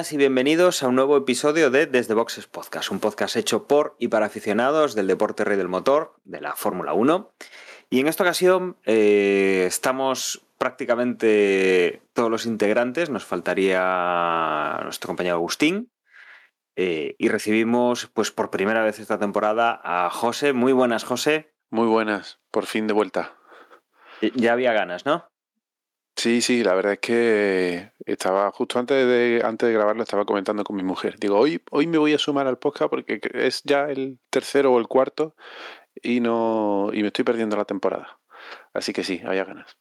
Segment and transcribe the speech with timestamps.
[0.00, 3.96] buenas y bienvenidos a un nuevo episodio de Desde Boxes Podcast, un podcast hecho por
[3.98, 7.30] y para aficionados del deporte rey del motor, de la Fórmula 1.
[7.90, 15.92] Y en esta ocasión eh, estamos prácticamente todos los integrantes, nos faltaría nuestro compañero Agustín.
[16.76, 20.54] eh, y recibimos, pues por primera vez esta temporada, a José.
[20.54, 21.52] Muy buenas, José.
[21.68, 23.34] Muy buenas, por fin de vuelta.
[24.22, 25.28] Eh, Ya había ganas, ¿no?
[26.20, 30.64] Sí, sí, la verdad es que estaba justo antes de, antes de grabarlo, estaba comentando
[30.64, 31.18] con mi mujer.
[31.18, 34.78] Digo, hoy, hoy me voy a sumar al podcast porque es ya el tercero o
[34.78, 35.34] el cuarto
[36.02, 38.20] y no y me estoy perdiendo la temporada.
[38.74, 39.78] Así que sí, había ganas.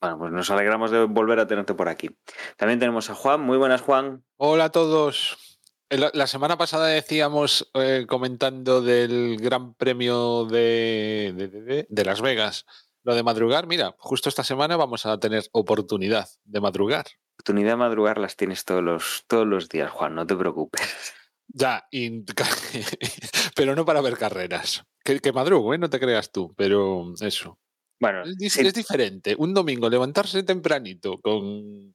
[0.00, 2.08] Bueno, pues nos alegramos de volver a tenerte por aquí.
[2.56, 3.42] También tenemos a Juan.
[3.42, 4.24] Muy buenas, Juan.
[4.38, 5.60] Hola a todos.
[5.90, 12.04] La, la semana pasada decíamos, eh, comentando del Gran Premio de, de- de- de- de
[12.06, 12.64] Las Vegas,
[13.04, 13.66] lo de madrugar.
[13.66, 17.06] Mira, justo esta semana vamos a tener oportunidad de madrugar.
[17.36, 21.14] Oportunidad de madrugar las tienes todos los, todos los días, Juan, no te preocupes.
[21.48, 22.24] Ya, y-
[23.56, 24.84] pero no para ver carreras.
[25.04, 25.78] Que, que madrugo, ¿eh?
[25.78, 27.58] no te creas tú, pero eso.
[28.00, 29.34] Bueno, Es, es diferente.
[29.38, 31.94] Un domingo levantarse tempranito con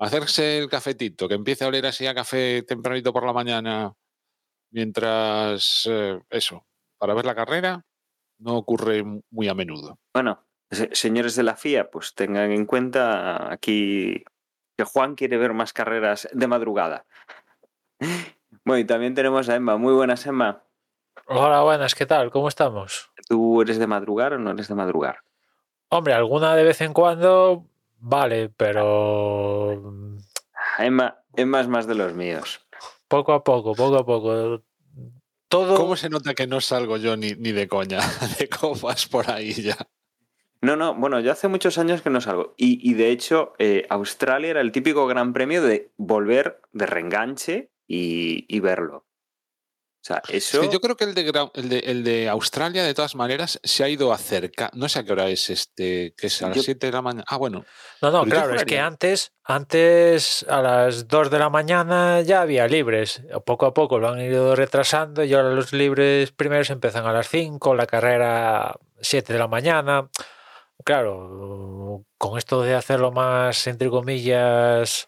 [0.00, 3.92] hacerse el cafetito, que empiece a oler así a café tempranito por la mañana,
[4.72, 6.66] mientras eh, eso,
[6.98, 7.84] para ver la carrera,
[8.42, 9.98] no ocurre mu- muy a menudo.
[10.14, 14.24] bueno, se- señores de la FIA, pues tengan en cuenta aquí
[14.76, 17.04] que Juan quiere ver más carreras de madrugada.
[18.64, 19.76] Bueno, y también tenemos a Emma.
[19.76, 20.62] Muy buenas, Emma.
[21.26, 22.30] Hola, buenas, ¿qué tal?
[22.30, 23.10] ¿Cómo estamos?
[23.28, 25.18] ¿Tú eres de madrugar o no eres de madrugar?
[25.88, 27.66] Hombre, alguna de vez en cuando,
[27.98, 30.16] vale, pero mm,
[30.78, 32.64] Emma, Emma es más de los míos.
[33.08, 34.62] poco a poco, poco a poco.
[35.52, 37.98] Todo, ¿Cómo se nota que no salgo yo ni, ni de coña
[38.38, 39.76] de copas por ahí ya?
[40.62, 42.54] No, no, bueno, yo hace muchos años que no salgo.
[42.56, 47.70] Y, y de hecho, eh, Australia era el típico gran premio de volver de reenganche
[47.86, 49.04] y, y verlo.
[50.02, 50.62] O sea, Es eso.
[50.62, 53.84] que yo creo que el de, el, de, el de Australia, de todas maneras, se
[53.84, 54.68] ha ido acerca.
[54.74, 57.02] No sé a qué hora es este, que es a las Yo- 7 de la
[57.02, 57.24] mañana.
[57.28, 57.64] Ah, bueno.
[58.00, 62.40] No, no, Pero claro, es que antes, antes a las 2 de la mañana ya
[62.40, 63.22] había libres.
[63.46, 67.28] Poco a poco lo han ido retrasando y ahora los libres primeros empiezan a las
[67.28, 70.08] 5, la carrera 7 de la mañana.
[70.84, 75.06] Claro, con esto de hacerlo más, entre comillas,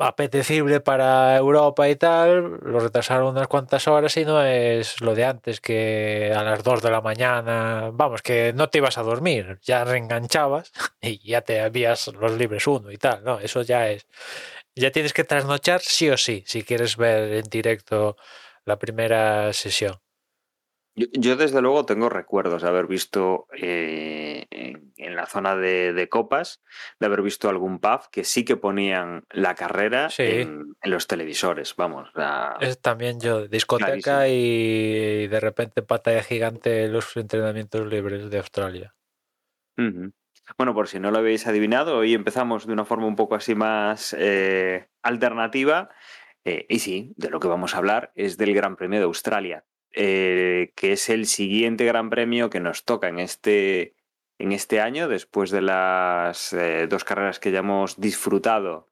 [0.00, 5.24] apetecible para Europa y tal, lo retrasaron unas cuantas horas y no es lo de
[5.24, 9.58] antes que a las 2 de la mañana, vamos, que no te ibas a dormir,
[9.62, 13.40] ya reenganchabas y ya te habías los libres uno y tal, ¿no?
[13.40, 14.06] Eso ya es.
[14.74, 18.16] Ya tienes que trasnochar sí o sí, si quieres ver en directo
[18.64, 20.00] la primera sesión.
[20.96, 26.08] Yo, yo, desde luego tengo recuerdos de haber visto eh, en, la zona de, de
[26.08, 26.62] copas,
[26.98, 30.24] de haber visto algún pub que sí que ponían la carrera Sí.
[30.24, 32.10] en, en los televisores, vamos.
[32.60, 34.24] Es también yo, discoteca Clarísimo.
[34.26, 38.94] y de repente pantalla gigante los entrenamientos libres de Australia.
[40.58, 43.54] Bueno, por si no lo habéis adivinado, hoy empezamos de una forma un poco así
[43.54, 45.88] más eh, alternativa.
[46.44, 49.64] eh, y sí, de lo que vamos a hablar es del Gran Premio de Australia,
[49.92, 53.94] eh, que es el siguiente Gran Premio que nos toca en este,
[54.38, 58.88] en este año, después de las eh, dos carreras que ya hemos disfrutado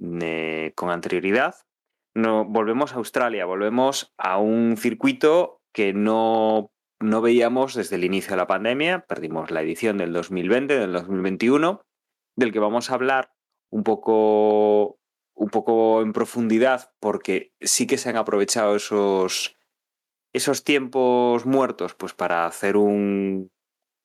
[0.00, 1.54] eh, con anterioridad.
[2.14, 8.38] Volvemos a Australia, volvemos a un circuito que no no veíamos desde el inicio de
[8.38, 11.84] la pandemia, perdimos la edición del 2020, del 2021,
[12.36, 13.32] del que vamos a hablar
[13.70, 14.98] un poco,
[15.34, 19.57] un poco en profundidad, porque sí que se han aprovechado esos,
[20.32, 23.50] esos tiempos muertos pues, para hacer un,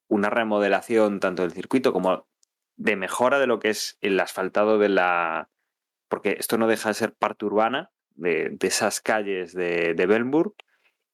[0.07, 2.27] una remodelación tanto del circuito como
[2.75, 5.49] de mejora de lo que es el asfaltado de la...
[6.07, 10.05] porque esto no deja de ser parte urbana de, esas calles de, de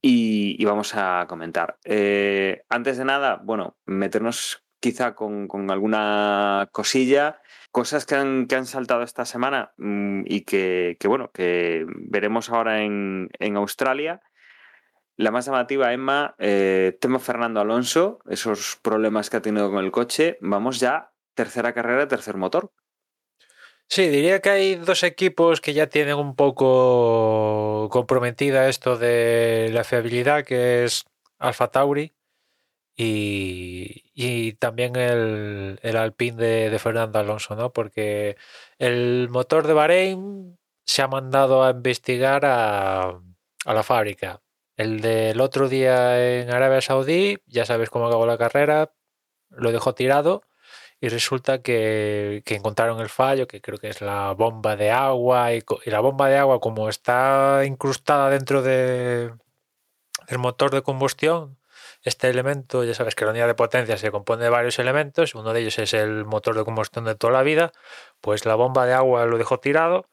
[0.02, 1.78] y, vamos a comentar.
[1.84, 7.42] Eh, antes de nada, bueno, meternos quizá con, alguna cosilla,
[7.72, 12.50] cosas que han, que han, saltado esta semana mmm, y que, que, bueno, que veremos
[12.50, 14.22] ahora en, en, Australia.
[15.20, 19.92] La más llamativa, Emma, eh, tema Fernando Alonso, esos problemas que ha tenido con el
[19.92, 20.38] coche.
[20.40, 22.72] Vamos ya, tercera carrera, tercer motor.
[23.90, 29.84] Sí, diría que hay dos equipos que ya tienen un poco comprometida esto de la
[29.84, 31.04] fiabilidad, que es
[31.38, 32.14] Alfa Tauri
[32.96, 37.74] y, también el, el Alpine de, de Fernando Alonso, ¿no?
[37.74, 38.38] Porque
[38.78, 43.20] el motor de Bahrein se ha mandado a investigar a,
[43.66, 44.42] a la fábrica.
[44.80, 48.94] El del otro día en Arabia Saudí, ya sabes cómo acabó la carrera,
[49.50, 50.44] lo dejó tirado
[51.02, 55.54] y resulta que, que encontraron el fallo, que creo que es la bomba de agua,
[55.54, 59.34] y, la bomba de agua como está incrustada dentro de,
[60.30, 61.58] del motor de combustión,
[62.04, 65.52] este elemento, ya sabes que la unidad de potencia se compone de varios elementos, uno
[65.52, 67.74] de ellos es el motor de combustión de toda la vida,
[68.22, 70.08] pues la bomba de agua lo dejó tirado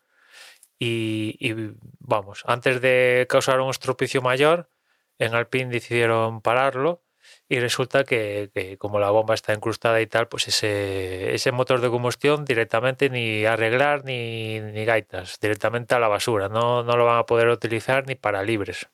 [0.78, 1.55] y,
[1.99, 4.70] vamos, antes de causar un estropicio mayor,
[5.19, 7.02] en Alpine decidieron pararlo
[7.49, 11.81] y resulta que, que como la bomba está incrustada y tal, pues ese, ese motor
[11.81, 17.06] de combustión directamente ni arreglar ni, ni gaitas, directamente a la basura, no, no lo
[17.06, 18.88] van a poder utilizar ni para libres.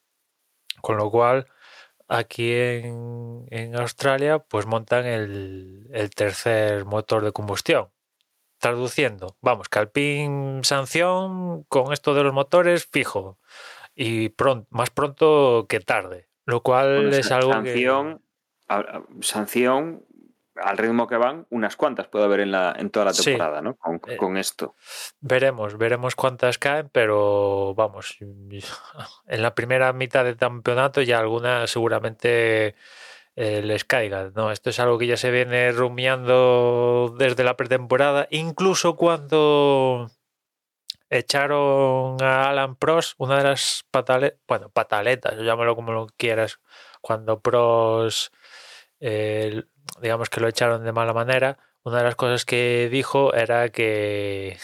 [0.80, 1.46] Con lo cual,
[2.08, 7.91] aquí en, en Australia, pues montan el, el tercer motor de combustión.
[8.62, 13.40] Traduciendo, vamos, que Alpine sanción con esto de los motores fijo
[13.96, 18.22] y pron- más pronto que tarde, lo cual Bueno, es algo sanción,
[18.68, 20.04] a- sanción
[20.54, 23.24] al ritmo que van, unas cuantas puede haber en, la, en toda la Sí.
[23.24, 23.74] temporada, ¿no?
[23.74, 24.76] Con, Eh, con esto.
[25.18, 28.16] veremos, veremos cuántas caen, pero vamos,
[29.26, 32.76] en la primera mitad del campeonato ya algunas seguramente
[33.36, 34.50] eh, les caigan, ¿no?
[34.52, 40.10] Esto es algo que ya se viene rumiando desde la pretemporada, incluso cuando
[41.10, 46.60] echaron a Alan Prost una de las pataletas, bueno, pataletas, llámalo como lo quieras,
[47.00, 48.34] cuando Prost,
[49.00, 49.62] eh,
[50.00, 54.58] digamos que lo echaron de mala manera, una de las cosas que dijo era que,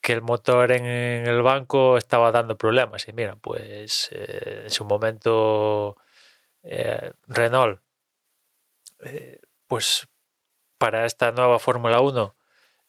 [0.00, 3.06] que el motor en, en el banco estaba dando problemas.
[3.08, 5.96] Y mira, pues eh, en su momento
[6.62, 7.80] eh, Renault,
[9.04, 10.08] eh, pues
[10.78, 12.36] para esta nueva Fórmula 1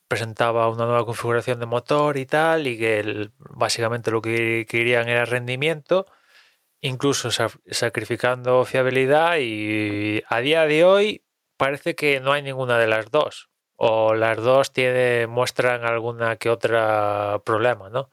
[0.07, 5.25] presentaba una nueva configuración de motor y tal, y que básicamente lo que querían era
[5.25, 6.05] rendimiento,
[6.81, 11.25] incluso sa- sacrificando fiabilidad, y a día de hoy
[11.57, 14.71] parece que no hay ninguna de las dos, o las dos
[15.29, 18.09] muestran alguna que otra problema, ¿no?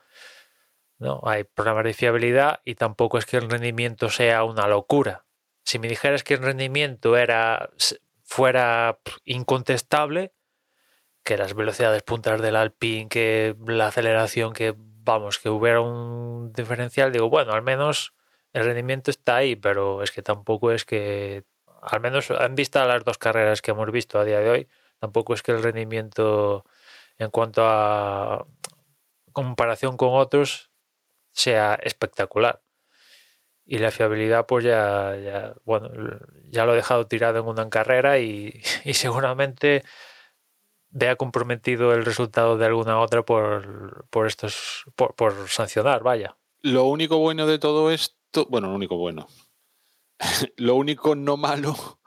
[1.00, 5.24] No, hay problemas de fiabilidad y tampoco es que el rendimiento sea una locura.
[5.70, 7.70] Si me dijeras que el rendimiento era
[8.24, 10.32] fuera incontestable,
[11.22, 17.12] que las velocidades puntas del Alpine, que la aceleración, que vamos, que hubiera un diferencial,
[17.12, 18.14] digo, bueno, al menos
[18.52, 21.44] el rendimiento está ahí, pero es que tampoco es que,
[21.82, 24.68] al menos en vista de las dos carreras que hemos visto a día de hoy,
[24.98, 26.64] tampoco es que el rendimiento
[27.16, 28.44] en cuanto a
[29.32, 30.72] comparación con otros
[31.30, 32.60] sea espectacular.
[33.72, 35.90] Y la fiabilidad, pues ya, ya, bueno,
[36.48, 39.84] ya lo he dejado tirado en una carrera y, y seguramente
[40.90, 46.36] vea comprometido el resultado de alguna otra por, por estos por, por, sancionar, vaya.
[46.62, 49.28] Lo único bueno de todo esto, bueno, lo único bueno.
[50.56, 52.00] lo único no malo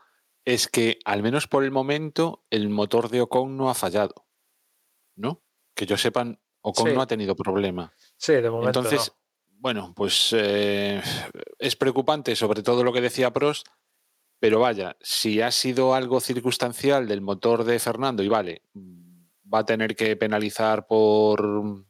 [0.43, 4.27] es que, al menos por el momento, el motor de Ocon no ha fallado.
[5.15, 5.41] ¿No?
[5.75, 6.93] Que yo sepan, Ocon sí.
[6.93, 7.93] no ha tenido problema.
[8.17, 8.81] Sí, de momento.
[8.81, 9.22] Entonces, no.
[9.63, 11.01] Bueno, pues eh,
[11.57, 13.65] es preocupante, sobre todo lo que decía Prost,
[14.37, 19.65] pero vaya, si ha sido algo circunstancial del motor de Fernando y vale, va a
[19.65, 21.85] tener que penalizar por,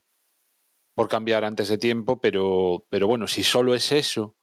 [0.93, 4.37] por cambiar antes de tiempo, pero, pero bueno, si solo es eso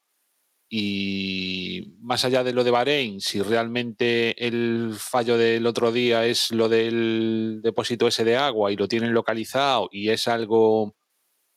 [0.69, 6.51] y más allá de lo de Bahrein, si realmente el fallo del otro día es
[6.51, 10.97] lo del depósito ese de agua y lo tienen localizado y es algo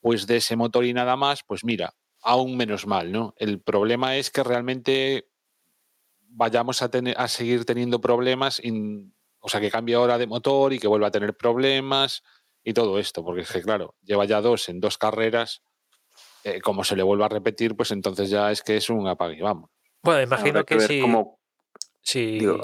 [0.03, 3.33] pues de ese motor y nada más, pues mira, aún menos mal, ¿no?
[3.37, 5.29] El problema es que realmente
[6.19, 10.73] vayamos a, tener, a seguir teniendo problemas, in, o sea, que cambie ahora de motor
[10.73, 12.21] y que vuelva a tener problemas
[12.65, 15.63] y todo esto, porque es que, claro, lleva ya dos en dos carreras,
[16.43, 19.41] eh, como se le vuelva a repetir, pues entonces ya es que es un apague,
[19.41, 19.69] vamos.
[20.01, 20.99] Bueno, imagino que, que sí.
[20.99, 21.39] Cómo,
[22.01, 22.39] sí.
[22.39, 22.59] Digo,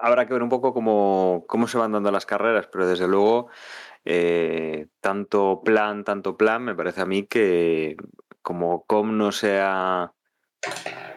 [0.00, 3.50] habrá que ver un poco cómo, cómo se van dando las carreras, pero desde luego,
[4.04, 7.96] eh, tanto plan, tanto plan, me parece a mí que
[8.42, 10.12] como Com no sea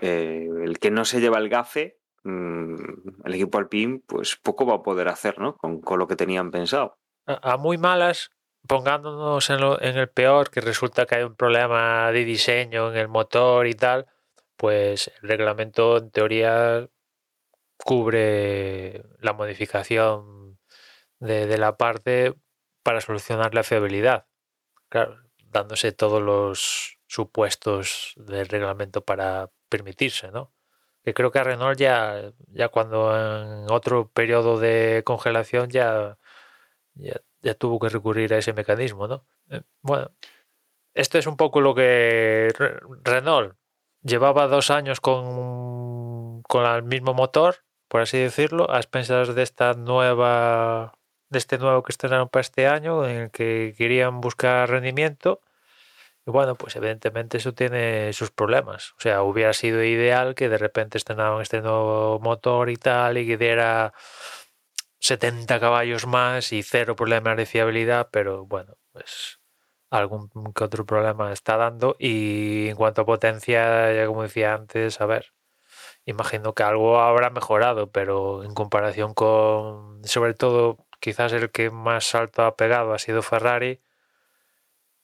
[0.02, 2.76] eh, el que no se lleva el gafe, mmm,
[3.26, 5.58] el equipo Alpine, pues poco va a poder hacer, ¿no?
[5.58, 7.00] Con, con lo que tenían pensado.
[7.26, 8.30] A, muy malas,
[8.68, 13.66] pongándonos en, el peor, que resulta que hay un problema de diseño en el motor
[13.66, 14.06] y tal,
[14.58, 16.88] pues el reglamento en teoría
[17.78, 20.60] cubre la modificación
[21.20, 22.36] de la parte
[22.86, 24.28] para solucionar la fiabilidad.
[24.90, 30.54] Claro, dándose todos los supuestos del reglamento para permitirse, ¿no?
[31.04, 36.20] Que creo que a Renault ya, ya cuando en otro periodo de congelación ya,
[36.94, 39.26] ya, ya tuvo que recurrir a ese mecanismo, ¿no?
[39.50, 40.12] Eh, Bueno,
[40.94, 43.58] esto es un poco lo que Re- Renault
[44.04, 49.74] llevaba dos años con, con el mismo motor, por así decirlo, a expensas de esta
[49.74, 50.94] nueva
[51.30, 55.42] de este nuevo que estrenaron para este año, en el que querían buscar rendimiento.
[56.28, 58.94] Y bueno, pues evidentemente eso tiene sus problemas.
[58.98, 63.28] O sea, hubiera sido ideal que de repente estrenaban este nuevo motor y tal, y
[63.28, 63.94] que diera
[65.00, 69.40] 70 caballos más y cero problemas de fiabilidad, pero bueno, pues
[69.92, 71.96] algún que otro problema está dando.
[72.00, 75.34] Y en cuanto a potencia, ya como decía antes, a ver,
[76.06, 82.06] imagino que algo habrá mejorado, pero en comparación con, sobre todo, quizás el que más
[82.06, 83.82] salto ha pegado ha sido Ferrari,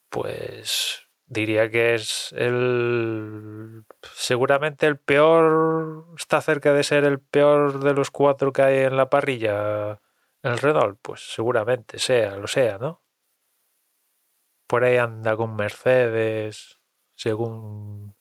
[0.10, 7.93] pues diría que es el seguramente el peor está cerca de ser el peor de
[7.93, 10.01] los cuatro que hay en la parrilla
[10.43, 13.01] el Renault pues seguramente sea lo sea no
[14.67, 16.79] por ahí anda con Mercedes
[17.15, 18.13] según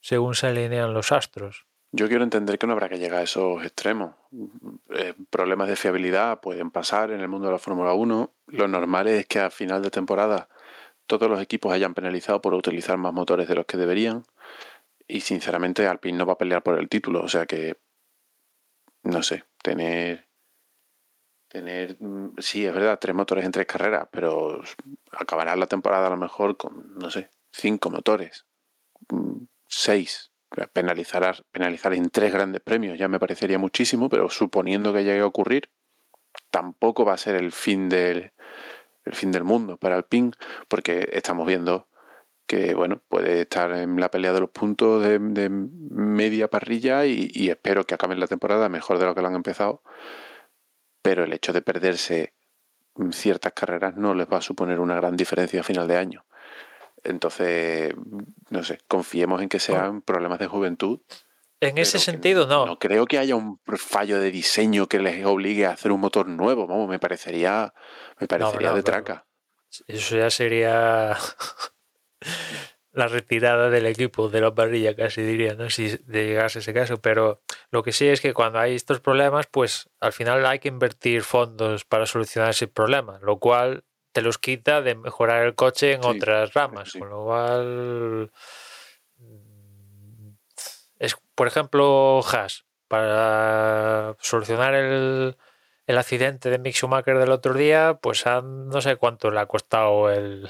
[0.00, 3.62] según se alinean los astros Yo quiero entender que no habrá que llegar a esos
[3.62, 4.16] extremos.
[4.96, 8.34] Eh, problemas de fiabilidad pueden pasar en el mundo de la Fórmula 1.
[8.48, 10.48] Lo normal es que a final de temporada
[11.06, 14.24] todos los equipos hayan penalizado por utilizar más motores de los que deberían.
[15.06, 17.22] Y sinceramente Alpine no va a pelear por el título.
[17.22, 17.76] O sea que,
[19.04, 20.26] no sé, tener...
[21.46, 24.60] Tener, mm, sí, es verdad, tres motores en tres carreras, pero
[25.12, 28.46] acabará la temporada a lo mejor con, no sé, cinco motores,
[29.10, 30.33] mm, seis,
[30.72, 35.26] penalizar, penalizar en tres grandes premios ya me parecería muchísimo, pero suponiendo que llegue a
[35.26, 35.70] ocurrir,
[36.50, 38.32] tampoco va a ser el fin del,
[39.04, 40.32] el fin del mundo para Alpine,
[40.68, 41.88] porque estamos viendo
[42.46, 45.18] que bueno, puede estar en la pelea de los puntos de,
[45.48, 49.34] media parrilla y, y espero que acaben la temporada mejor de lo que lo han
[49.34, 49.82] empezado,
[51.02, 52.34] pero el hecho de perderse
[53.10, 56.24] ciertas carreras no les va a suponer una gran diferencia a final de año.
[57.04, 57.94] Entonces,
[58.50, 61.00] no sé, confiemos en que sean problemas de juventud.
[61.60, 65.66] en ese sentido no, No creo que haya un fallo de diseño que les obligue
[65.66, 66.66] a hacer un motor nuevo.
[66.66, 67.74] Vamos, me parecería,
[68.18, 69.26] me parecería no, de traca.
[69.86, 71.16] Eso ya sería
[72.92, 75.68] la retirada del equipo de la parrilla, casi diría, ¿no?
[75.68, 77.00] Si llegase ese caso.
[77.00, 80.68] Pero lo que sí es que cuando hay estos problemas, pues al final hay que
[80.68, 83.84] invertir fondos para solucionar ese problema, lo cual
[84.14, 86.92] te los quita de mejorar el coche en Sí, otras ramas.
[86.92, 86.98] sí.
[87.00, 88.30] Con lo cual
[89.18, 90.28] mm,
[91.00, 95.36] es, por ejemplo, Haas, para solucionar el,
[95.86, 99.46] el accidente de Mick Schumacher del otro día, pues a- no sé cuánto le ha
[99.46, 100.48] costado el,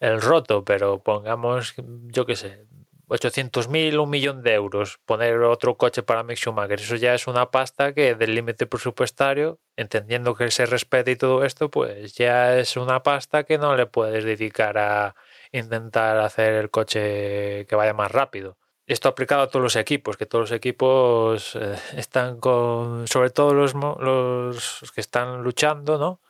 [0.00, 2.64] el roto, pero pongamos, yo qué sé,
[3.08, 6.80] 800.000, un millón de euros, poner otro coche para Mick Schumacher.
[6.80, 11.44] Eso ya es una pasta que del límite presupuestario, entendiendo que se respete y todo
[11.44, 15.14] esto, pues ya es una pasta que no le puedes dedicar a
[15.52, 18.56] intentar hacer el coche que vaya más rápido.
[18.86, 23.54] Esto aplicado a todos los equipos, que todos los equipos eh, están con, sobre todo
[23.54, 26.20] los, los que están luchando, ¿no?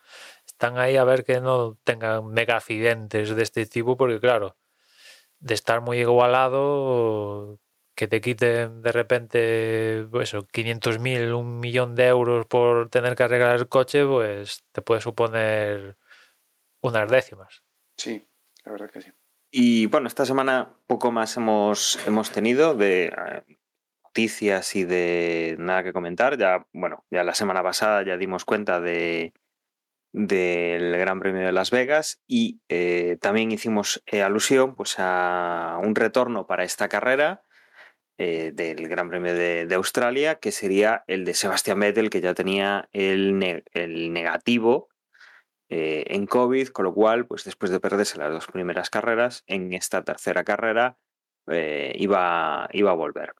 [0.47, 4.57] Están ahí a ver que no tengan mega accidentes de este tipo, porque claro,
[5.45, 7.61] de estar muy igualado,
[7.95, 13.25] que te quiten de repente, pues eso, 500.000, un millón de euros por tener que
[13.25, 15.99] arreglar el coche, pues te puede suponer
[16.81, 17.63] unas décimas.
[17.99, 18.27] Sí,
[18.65, 19.11] la verdad que sí.
[19.51, 23.59] Y bueno, esta semana poco más hemos, hemos tenido de eh,
[24.03, 26.39] noticias y de nada que comentar.
[26.39, 29.35] Ya, bueno, ya la semana pasada ya dimos cuenta de
[30.15, 35.97] del Gran Premio de Las Vegas y eh, también hicimos eh, alusión pues, a un
[35.97, 37.43] retorno para esta carrera
[38.17, 42.89] eh, del Gran Premio de, Australia, que sería el de Sebastián Vettel, que ya tenía
[42.93, 44.89] el, el negativo
[45.69, 50.05] en COVID, con lo cual, pues después de perderse las dos primeras carreras, en esta
[50.05, 50.99] tercera carrera
[51.49, 53.35] iba, iba a volver.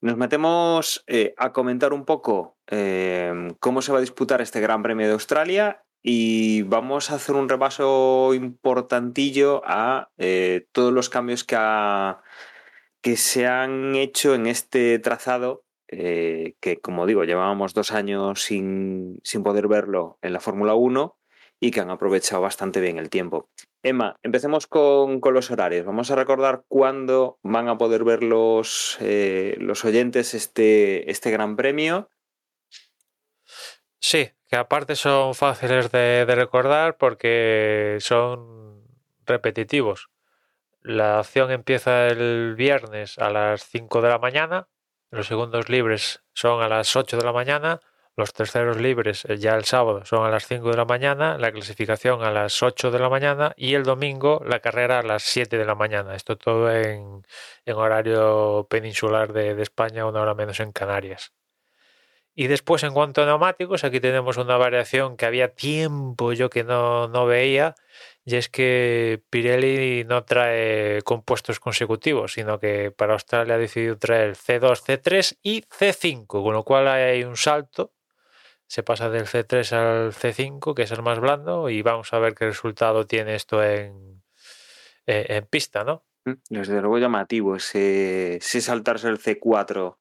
[0.00, 4.82] Nos metemos eh, a comentar un poco eh, cómo se va a disputar este Gran
[4.82, 11.44] Premio de Australia y vamos a hacer un repaso importantillo a eh, todos los cambios
[11.44, 19.18] que se han hecho en este trazado eh, que, como digo, llevábamos dos años sin,
[19.24, 21.18] sin poder verlo en la Fórmula 1
[21.58, 23.48] y que han aprovechado bastante bien el tiempo.
[23.82, 25.86] Emma, empecemos con, con los horarios.
[25.86, 31.56] Vamos a recordar cuándo van a poder ver los, eh, los oyentes este, este gran
[31.56, 32.10] premio.
[33.98, 38.84] Sí, que aparte son fáciles de, de recordar porque son
[39.24, 40.10] repetitivos.
[40.82, 44.68] La acción empieza el viernes a las 5 de la mañana,
[45.10, 47.80] los segundos libres son a las 8 de la mañana,
[48.20, 51.50] los terceros libres eh, ya el sábado son a las 5 de la mañana, la
[51.50, 55.58] clasificación a las 8 de la mañana y el domingo la carrera a las 7
[55.58, 56.14] de la mañana.
[56.14, 57.26] Esto todo en,
[57.64, 61.32] en horario peninsular de, España, una hora menos en Canarias.
[62.34, 66.64] Y después, en cuanto a neumáticos, aquí tenemos una variación que había tiempo yo que
[66.64, 67.74] no, no veía,
[68.24, 74.36] y es que Pirelli no trae compuestos consecutivos, sino que para Australia ha decidido traer
[74.36, 77.92] C2, C3 y C5, con lo cual hay un salto.
[78.70, 82.36] Se pasa del C3 al C5, que es el más blando, y vamos a ver
[82.36, 84.22] qué resultado tiene esto en,
[85.06, 86.04] en, en pista, ¿no?
[86.24, 89.98] Mm, Desde luego llamativo ese, saltarse el C4.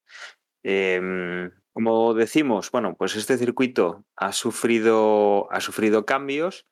[0.64, 6.68] Eh, como decimos, bueno, pues este circuito ha sufrido, ha sufrido cambios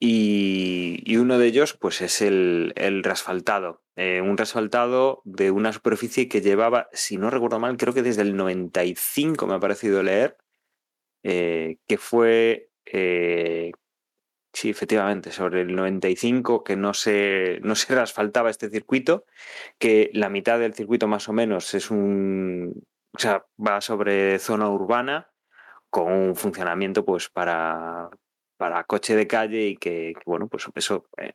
[0.00, 3.84] y, y uno de ellos pues es el, el resfaltado.
[3.94, 8.22] Eh, un resfaltado de una superficie que llevaba, si no recuerdo mal, creo que desde
[8.22, 10.36] el 95 me ha parecido leer,
[11.22, 13.72] eh, que fue, eh,
[14.52, 19.24] sí, efectivamente, sobre el 95 que no se, no se asfaltaba este circuito,
[19.78, 24.68] que la mitad del circuito más o menos es un, o sea, va sobre zona
[24.68, 25.30] urbana
[25.90, 28.08] con un funcionamiento pues para,
[28.56, 31.34] para coche de calle y que, bueno, pues eso eh,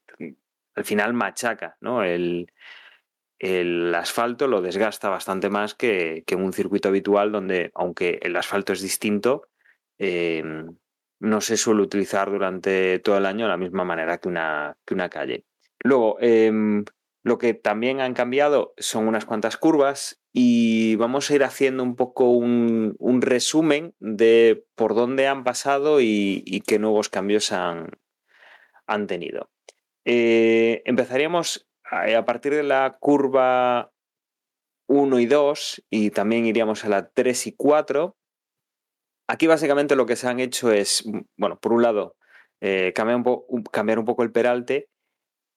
[0.76, 2.04] al final machaca, ¿no?
[2.04, 2.52] El,
[3.40, 8.74] el asfalto lo desgasta bastante más que, que, un circuito habitual donde, aunque el asfalto
[8.74, 9.48] es distinto,
[10.00, 10.44] eh,
[11.20, 14.94] no se suele utilizar durante todo el año de la misma manera que una, que
[14.94, 15.46] una calle.
[15.80, 16.84] Luego, eh,
[17.26, 21.96] lo que también han cambiado son unas cuantas curvas y vamos a ir haciendo un
[21.96, 27.90] poco un, un resumen de por dónde han pasado y, qué nuevos cambios han,
[28.86, 29.50] han tenido.
[30.06, 33.92] Eh, empezaríamos a, a, partir de la curva
[34.88, 38.16] 1 y 2 y también iríamos a la 3 y 4.
[39.28, 41.04] Aquí básicamente lo que se han hecho es,
[41.38, 42.16] bueno, por un lado,
[42.62, 43.18] eh, cambiar,
[44.00, 44.90] un poco el peralte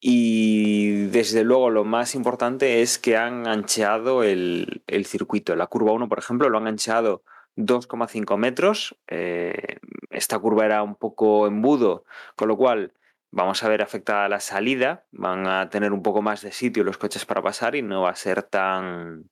[0.01, 5.57] y desde luego lo más importante es que han ancheado el, el circuito.
[5.57, 7.23] La curva 1, por ejemplo, lo han ancheado
[7.57, 8.97] 2,5 metros.
[9.09, 9.79] Eh,
[10.11, 12.05] esta curva era un poco embudo,
[12.37, 12.95] con lo cual
[13.31, 15.05] vamos a ver afectada la salida.
[15.11, 18.11] Van a tener un poco más de sitio los coches para pasar y no va
[18.11, 19.29] a ser tan,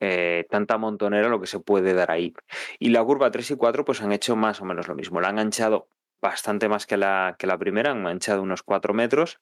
[0.00, 2.34] eh, tanta montonera lo que se puede dar ahí.
[2.78, 5.20] Y la curva 3 y 4 pues han hecho más o menos lo mismo.
[5.20, 5.88] La han anchado
[6.20, 9.40] bastante más que la, que la primera, han anchado unos 4 metros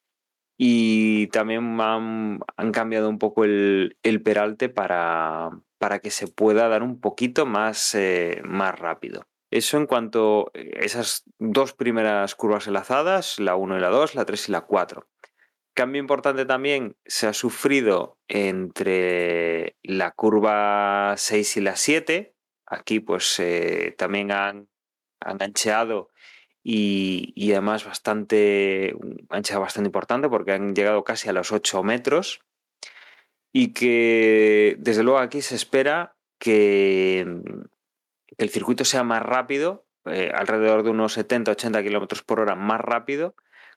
[0.58, 2.40] y también han,
[2.72, 7.94] cambiado un poco el, el peralte para, para, que se pueda dar un poquito más,
[7.94, 9.26] eh, más rápido.
[9.50, 14.24] Eso en cuanto a esas dos primeras curvas enlazadas, la 1 y la 2, la
[14.24, 15.06] 3 y la 4.
[15.74, 22.34] Cambio importante también se ha sufrido entre la curva 6 y la 7.
[22.66, 24.68] Aquí pues eh, también han,
[25.20, 26.10] han ancheado
[26.62, 28.94] y, y, además bastante,
[29.30, 32.40] ancha bastante importante porque han llegado casi a los 8 metros
[33.52, 37.26] y que desde luego aquí se espera que,
[38.36, 42.80] que el circuito sea más rápido, eh, alrededor de unos 70-80 kilómetros por hora más
[42.80, 43.34] rápido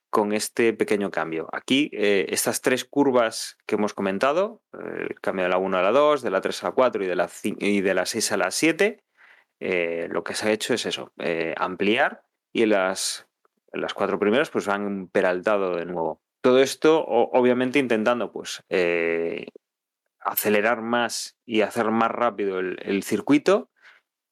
[0.10, 1.48] con este pequeño cambio.
[1.52, 5.82] Aquí eh, estas tres curvas que hemos comentado, eh, el cambio de la 1 a
[5.82, 8.32] la 2, de la 3 a la 4 y de la, y de la 6
[8.32, 9.04] a la 7,
[10.10, 11.12] lo que se ha hecho es eso,
[11.58, 13.28] ampliar y las,
[13.74, 16.22] las cuatro primeras pues han peraltado de nuevo.
[16.42, 19.48] Todo esto obviamente intentando pues eh,
[20.20, 23.70] acelerar más y hacer más rápido el, circuito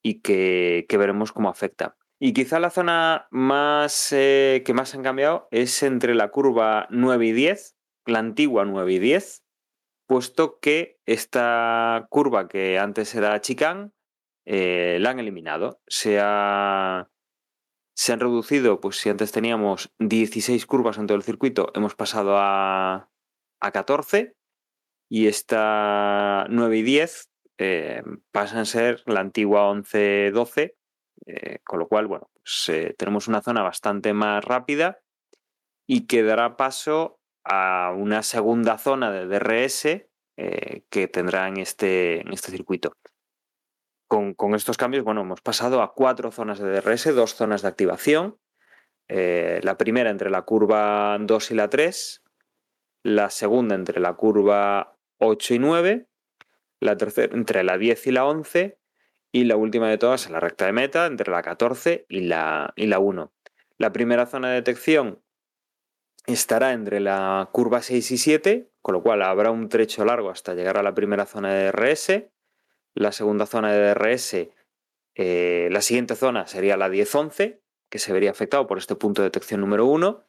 [0.02, 1.96] y que, veremos cómo afecta.
[2.26, 7.26] Y quizá la zona más eh, que más han cambiado es entre la curva 9
[7.26, 9.44] y 10, la antigua 9 y 10,
[10.08, 13.94] puesto que esta curva que antes era chicán
[14.46, 15.82] eh, la han eliminado.
[15.88, 17.10] Se ha,
[17.94, 22.38] se han reducido, pues si antes teníamos 16 curvas en todo el circuito, hemos pasado
[22.38, 23.10] a,
[23.60, 24.34] a 14
[25.10, 30.78] y esta 9 y 10 eh, pasan a ser la antigua 11-12,
[31.26, 35.00] eh, con lo cual, bueno, pues, eh, tenemos una zona bastante más rápida
[35.88, 39.86] y que dará paso a una segunda zona de DRS
[40.38, 42.94] eh, que tendrá en este, en este circuito
[44.08, 47.68] con, con, estos cambios, bueno, hemos pasado a cuatro zonas de DRS, dos zonas de
[47.68, 48.38] activación.
[49.08, 52.24] La primera entre la curva 2 y la 3,
[53.04, 56.08] la segunda entre la curva 8 y 9,
[56.80, 58.80] la tercera entre la 10 y la 11
[59.34, 62.72] y la última de todas en la recta de meta entre la 14 y la,
[62.76, 63.34] y la 1.
[63.80, 65.24] La primera zona de detección
[66.28, 70.54] estará entre la curva 6 y 7, con lo cual habrá un trecho largo hasta
[70.54, 72.30] llegar a la primera zona de DRS.
[72.93, 74.50] La segunda zona de DRS,
[75.15, 79.30] eh, la siguiente zona sería la 10-11, que se vería afectado por este punto de
[79.30, 80.24] detección número 1.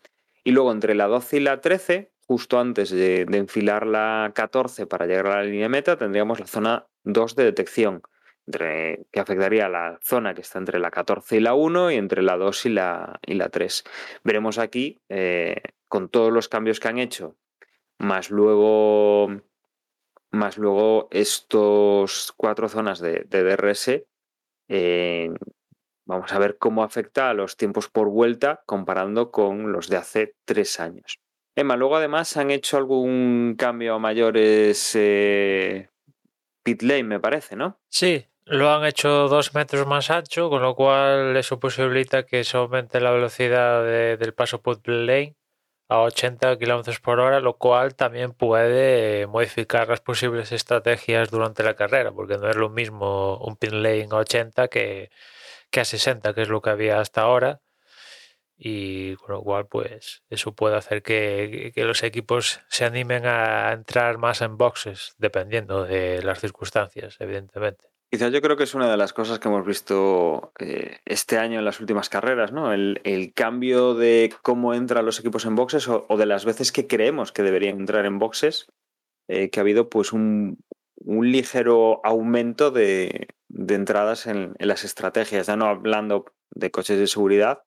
[0.45, 4.87] Y luego entre la 12 y la 13, justo antes de, de enfilar la 14
[4.87, 8.03] para llegar a la línea meta, tendríamos la zona 2 de detección,
[8.51, 12.23] que afectaría a la zona que está entre la 14 y la 1 y entre
[12.23, 13.85] la 2 y la, y la 3.
[14.23, 17.37] Veremos aquí, eh, con todos los cambios que han hecho,
[17.99, 19.29] más luego,
[20.31, 24.05] más luego estos cuatro zonas de, de DRS,
[24.69, 25.31] eh,
[26.07, 30.37] vamos a ver cómo afecta a los tiempos por vuelta comparando con los de hace
[30.45, 31.19] tres años.
[31.57, 35.89] Emma, luego además han hecho algún cambio a mayores eh,
[36.65, 37.81] pit lane, me parece, ¿no?
[37.89, 42.57] Sí, lo han hecho dos metros más ancho, con lo cual eso posibilita que se
[42.57, 45.37] aumente la velocidad de- del paso put lane
[45.89, 51.63] a 80 kilómetros por hora, lo cual también puede eh, modificar las posibles estrategias durante
[51.63, 55.11] la carrera, porque no es lo mismo un pit lane a 80 que,
[55.71, 57.61] que a 60, que es lo que había hasta ahora.
[58.57, 63.73] Y con lo cual, pues eso puede hacer que, que los equipos se animen a
[63.73, 67.94] entrar más en boxes, dependiendo de las circunstancias, evidentemente.
[68.15, 71.59] Quizás yo creo que es una de las cosas que hemos visto eh, este año
[71.59, 72.73] en las últimas carreras, ¿no?
[72.73, 76.71] El, el cambio de cómo entran los equipos en boxes o, o de las veces
[76.71, 78.69] que creemos que deberían entrar en boxes,
[79.27, 80.59] eh, que ha habido pues un,
[80.95, 87.01] un ligero aumento de, de entradas en, en las estrategias, ya no hablando de coches
[87.01, 87.65] de seguridad,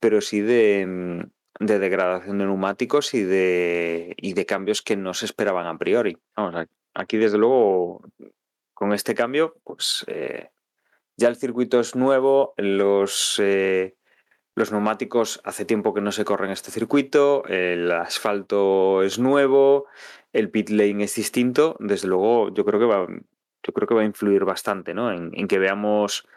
[0.00, 1.24] pero sí de,
[1.60, 6.18] de degradación de neumáticos y de, y de cambios que no se esperaban a priori.
[6.36, 8.02] Vamos, aquí desde luego
[8.78, 10.50] con este cambio, pues eh,
[11.16, 13.96] ya el circuito es nuevo, los, eh,
[14.54, 19.86] los neumáticos hace tiempo que no se corren este circuito, el asfalto es nuevo,
[20.32, 23.04] el pit lane es distinto, desde luego yo creo que va,
[23.64, 25.10] yo creo que va a influir bastante ¿no?
[25.10, 26.28] en, que veamos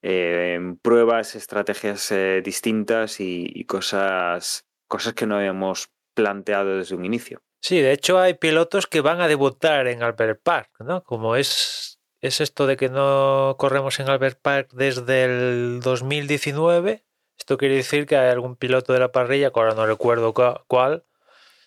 [0.00, 7.04] eh, pruebas, estrategias eh, distintas y, y cosas, cosas que no habíamos planteado desde un
[7.04, 7.42] inicio.
[7.60, 11.02] Sí, de hecho hay pilotos que van a debutar en Albert Park, ¿no?
[11.02, 17.04] Como es, es esto de que no corremos en Albert Park desde el 2019.
[17.36, 20.32] Esto quiere decir que hay algún piloto de la parrilla, que ahora no recuerdo
[20.66, 21.04] cuál,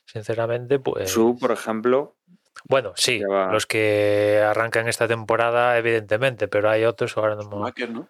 [0.06, 1.10] sinceramente, pues...
[1.12, 2.17] Su, por ejemplo,
[2.65, 7.43] Bueno, sí, los que arrancan esta temporada, evidentemente, pero hay otros ahora no...
[7.43, 8.10] me- Schumacher, ¿no?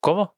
[0.00, 0.36] ¿Cómo?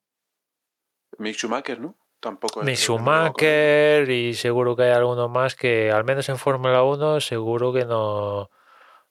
[1.18, 1.96] Mick Schumacher, ¿no?
[2.22, 2.62] Tampoco.
[2.62, 7.72] es- Schumacher y seguro que hay alguno más que, al menos en Fórmula 1, seguro
[7.72, 8.48] que no,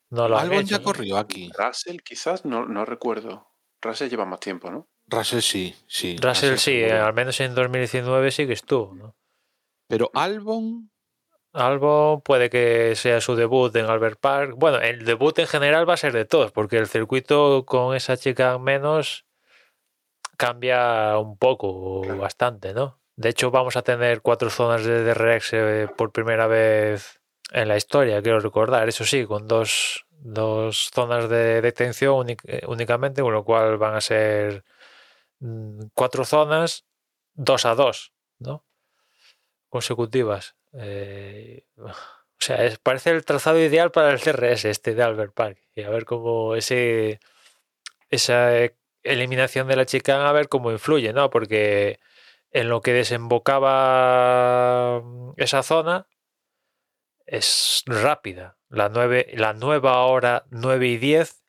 [0.09, 1.51] no lo han Albon hecho, ya corrió aquí.
[1.53, 3.49] Russell, quizás, no, no recuerdo.
[3.81, 4.87] Russell lleva más tiempo, ¿no?
[5.07, 6.15] Russell sí, sí.
[6.21, 8.95] Russell sí, eh, al menos en 2019 sí que estuvo.
[8.95, 9.13] ¿no?
[9.89, 10.89] Pero Albon,
[11.51, 14.53] Albon puede que sea su debut en Albert Park.
[14.55, 18.15] Bueno, el debut en general va a ser de todos, porque el circuito con esa
[18.15, 19.25] chica menos
[20.37, 22.21] cambia un poco o Claro.
[22.21, 23.00] bastante, ¿no?
[23.21, 27.77] De hecho, vamos a tener cuatro zonas de DRX eh, por primera vez en la
[27.77, 28.87] historia, quiero recordar.
[28.89, 34.01] Eso sí, con dos, dos zonas de detención eh, únicamente, con lo cual van a
[34.01, 34.63] ser
[35.39, 36.85] mm, cuatro zonas,
[37.33, 38.65] dos a dos, ¿no?
[39.69, 40.55] Consecutivas.
[40.73, 41.91] Eh, o
[42.39, 45.57] sea, es- parece el trazado ideal para el CRS este de Albert Park.
[45.75, 47.19] Y a ver cómo ese
[48.09, 48.51] esa
[49.03, 51.29] eliminación de la chica, a ver cómo influye, ¿no?
[51.29, 51.99] Porque
[52.51, 56.07] en lo que desembocaba mm, esa zona
[57.25, 58.57] es rápida.
[58.69, 61.43] La, nueve, la nueva hora 9 y 10,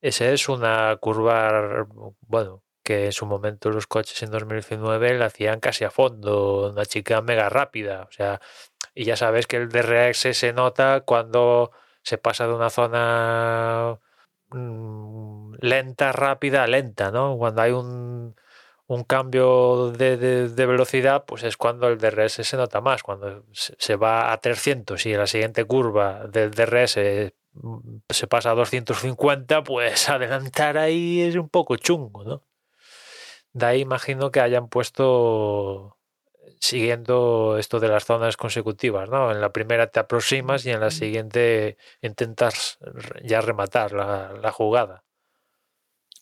[0.00, 1.86] esa es una curva,
[2.20, 6.86] bueno, que en su momento los coches en 2019 la hacían casi a fondo, una
[6.86, 8.04] chica mega rápida.
[8.08, 8.40] O sea,
[8.94, 13.98] y ya sabes que el DRX se nota cuando se pasa de una zona
[14.50, 17.36] mm, lenta, rápida, lenta, ¿no?
[17.36, 18.36] Cuando hay un,
[18.88, 23.02] un cambio de, de- de velocidad, pues es cuando el DRS se nota más.
[23.02, 27.78] Cuando se va a 300 y en la siguiente curva del DRS mm,
[28.10, 32.42] se pasa a 250, pues adelantar ahí es un poco chungo, ¿no?
[33.52, 35.96] De ahí imagino que hayan puesto
[36.60, 39.32] siguiendo esto de las zonas consecutivas, ¿no?
[39.32, 42.78] En la primera te aproximas y en la siguiente intentas
[43.24, 45.04] ya rematar la, la jugada.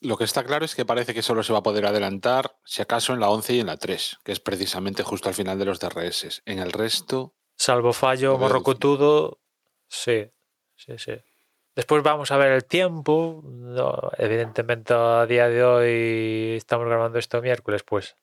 [0.04, 2.82] Lo que está claro es que parece que solo se va a poder adelantar, si
[2.82, 5.64] acaso, en la 11 y en la 3, que es precisamente justo al final de
[5.64, 6.42] los DRS.
[6.44, 9.40] En el resto, Salvo fallo morrocotudo,
[9.88, 10.30] sí,
[10.76, 11.12] sí, sí.
[11.76, 13.42] Después vamos a ver el tiempo.
[13.44, 18.16] No, evidentemente a día de hoy estamos grabando esto miércoles, pues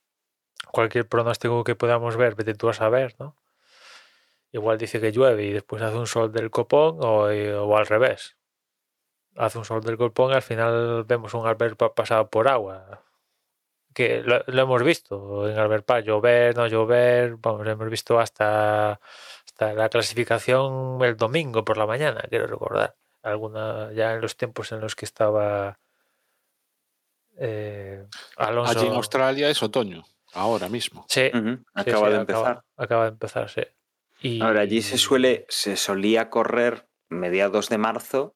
[0.71, 3.35] cualquier pronóstico que podamos ver, vete tú a saber, ¿no?
[4.51, 8.37] igual dice que llueve y después hace un sol del copón o, o al revés.
[9.37, 13.03] Hace un sol del copón y al final vemos un Albert Park pasado por agua.
[13.93, 18.99] Que lo, lo hemos visto en Albert Park, llover, no llover, vamos, hemos visto hasta,
[19.45, 22.95] hasta la clasificación el domingo por la mañana, quiero recordar.
[23.21, 25.77] Alguna, ya en los tiempos en los que estaba
[27.37, 28.05] eh,
[28.37, 28.79] Alonso.
[28.79, 31.05] Allí en Australia es otoño, ahora mismo.
[31.09, 31.31] Sí,
[31.73, 32.41] Acaba sí, de empezar.
[32.41, 33.61] Acaba, acaba de empezar, sí.
[34.21, 38.35] Y, Ahora, allí se suele, se solía correr mediados de marzo.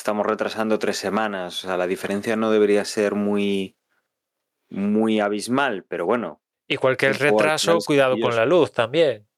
[0.00, 1.62] Estamos retrasando tres semanas.
[1.62, 3.76] O sea, la diferencia no debería ser muy,
[4.70, 6.40] muy abismal, pero bueno.
[6.66, 9.28] Y cualquier retraso, cuidado con la luz también.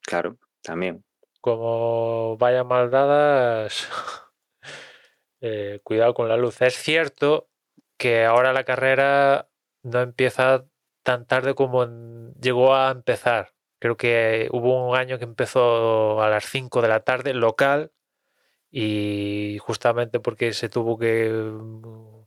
[0.00, 1.04] Claro, también.
[1.40, 3.88] Como vayan mal dadas,
[5.40, 6.60] eh, cuidado con la luz.
[6.60, 7.48] Es cierto
[7.96, 9.48] que ahora la carrera
[9.84, 10.64] no empieza
[11.04, 11.86] tan tarde como
[12.40, 13.54] llegó a empezar.
[13.78, 17.92] Creo que hubo un año que empezó a las 5 de la tarde local
[18.76, 22.24] y justamente porque se tuvo que mm,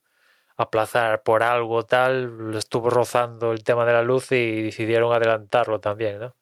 [0.58, 6.20] aplazar por algo tal, estuvo rozando el tema de la luz y decidieron adelantarlo también,
[6.20, 6.36] ¿no?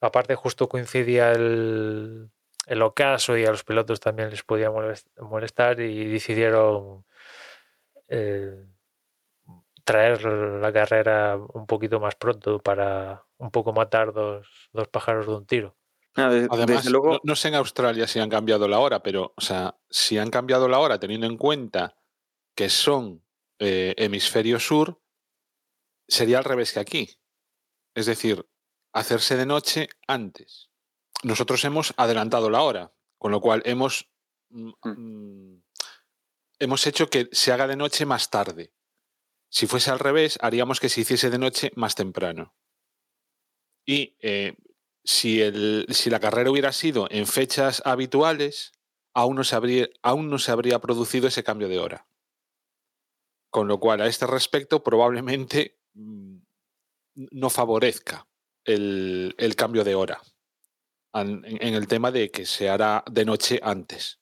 [0.00, 2.30] Aparte justo coincidía el,
[2.66, 7.04] el ocaso y a los pilotos también les podía molest- molestar y decidieron
[8.08, 8.66] eh,
[9.84, 15.34] traer la carrera un poquito más pronto para un poco matar dos, dos pájaros de
[15.34, 15.76] un tiro.
[16.18, 19.02] Ah, de- Además, desde luego, no, no sé en Australia si han cambiado la hora,
[19.02, 21.96] pero, o sea, si han cambiado la hora teniendo en cuenta
[22.56, 23.24] que son
[23.60, 25.00] eh, hemisferio sur,
[26.08, 27.20] sería al revés que aquí.
[27.94, 28.46] Es decir,
[28.92, 30.70] hacerse de noche antes.
[31.22, 34.08] Nosotros hemos adelantado la hora, con lo cual hemos,
[34.50, 35.62] mm, mm,
[36.60, 38.72] hemos hecho que se haga de noche más tarde.
[39.50, 42.54] Si fuese al revés, haríamos que se hiciese de noche más temprano.
[43.86, 44.56] Y eh,
[45.08, 48.72] si, el, si la carrera hubiera sido en fechas habituales,
[49.14, 52.06] aún no, se habría, aún no se habría producido ese cambio de hora.
[53.48, 56.36] Con lo cual, a este respecto, probablemente mm,
[57.14, 58.28] no favorezca
[58.66, 60.20] el, el cambio de hora
[61.14, 64.20] en, en el tema de que se hará de noche antes.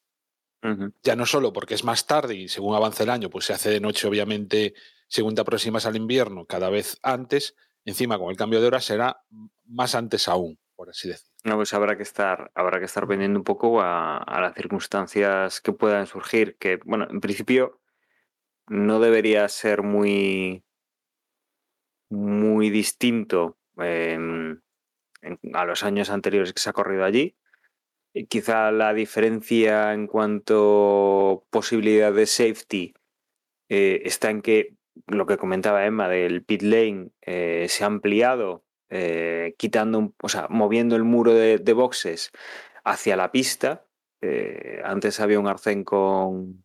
[1.03, 3.71] Ya no solo porque es más tarde y según avanza el año, pues se hace
[3.71, 4.75] de noche, obviamente,
[5.09, 7.57] según te aproximas al invierno, cada vez antes.
[7.85, 9.25] Encima, con el cambio de hora será
[9.65, 11.27] más antes aún, por así decir.
[11.45, 15.61] no, pues habrá que estar, habrá que estar pendiente un poco a, a las circunstancias
[15.61, 16.57] que puedan surgir.
[16.59, 17.81] Que, bueno, en principio
[18.69, 20.65] no debería ser muy,
[22.11, 24.61] muy distinto em,
[25.23, 27.37] en- a los años anteriores que se ha corrido allí.
[28.15, 32.95] Y quizá la diferencia en cuanto a posibilidad de safety
[33.71, 34.77] eh, está en que
[35.09, 40.47] lo que comentaba Emma del pit lane eh, se ha ampliado, eh, quitando, o sea,
[40.49, 42.31] moviendo el muro de, boxes
[42.85, 43.85] hacia la pista.
[44.21, 46.65] Eh, antes había un arcén con, no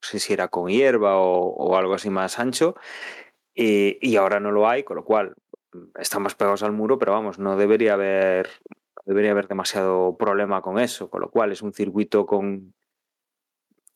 [0.00, 2.74] sé si era con hierba o, algo así más ancho,
[3.54, 5.34] y, y ahora no lo hay, con lo cual
[5.72, 8.48] mm, están más pegados al muro, pero vamos, no debería haber,
[9.04, 12.74] debería haber demasiado problema con eso, con lo cual es un circuito con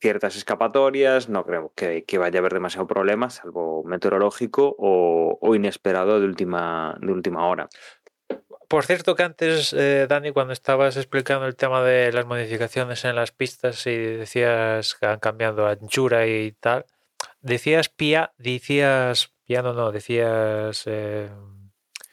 [0.05, 5.55] ciertas escapatorias, no creo que, que vaya a haber demasiado problema, salvo meteorológico o, o
[5.55, 7.71] inesperado de última, de última hora.
[8.69, 13.17] Por cierto que antes, eh, Dani, cuando estabas explicando el tema de las modificaciones en
[13.17, 16.85] las pistas y decías que han cambiado anchura y tal,
[17.41, 21.31] decías pia, decías piano no, decías eh,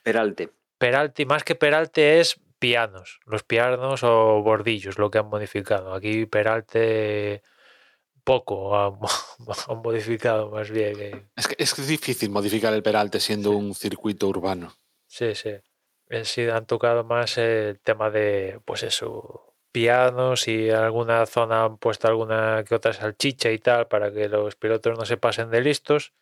[0.03, 0.49] Peralte.
[0.77, 5.93] peralte, más que peralte es pianos, los pianos o bordillos, lo que han modificado.
[5.93, 7.41] Aquí peralte
[8.23, 8.97] poco han,
[9.67, 10.99] han modificado más bien.
[10.99, 11.25] eh.
[11.35, 14.73] Es que es difícil modificar el peralte siendo un circuito urbano.
[15.07, 15.51] Sí, sí.
[16.09, 21.63] En sí han tocado más el tema de, pues eso, pianos y en alguna zona
[21.63, 25.49] han puesto alguna que otra salchicha y tal para que los pilotos no se pasen
[25.49, 26.13] de listos.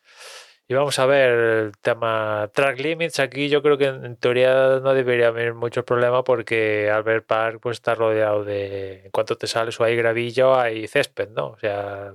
[0.70, 3.18] Y vamos a ver el tema track limits.
[3.18, 7.78] Aquí yo creo que en, teoría no debería haber mucho problema porque Albert Park pues
[7.78, 11.48] está rodeado de, en cuanto te sales o hay gravilla o hay césped, ¿no?
[11.48, 12.14] O sea,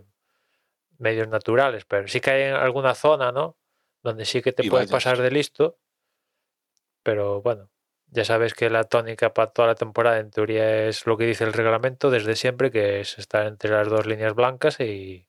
[0.99, 3.57] medios naturales, pero sí que hay alguna zona, ¿no?
[4.01, 5.77] Donde sí que te puedes pasar de listo.
[7.03, 7.69] Pero bueno,
[8.07, 11.43] ya sabes que la tónica para toda la temporada en teoría es lo que dice
[11.43, 15.27] el reglamento desde siempre, que es estar entre las dos líneas blancas y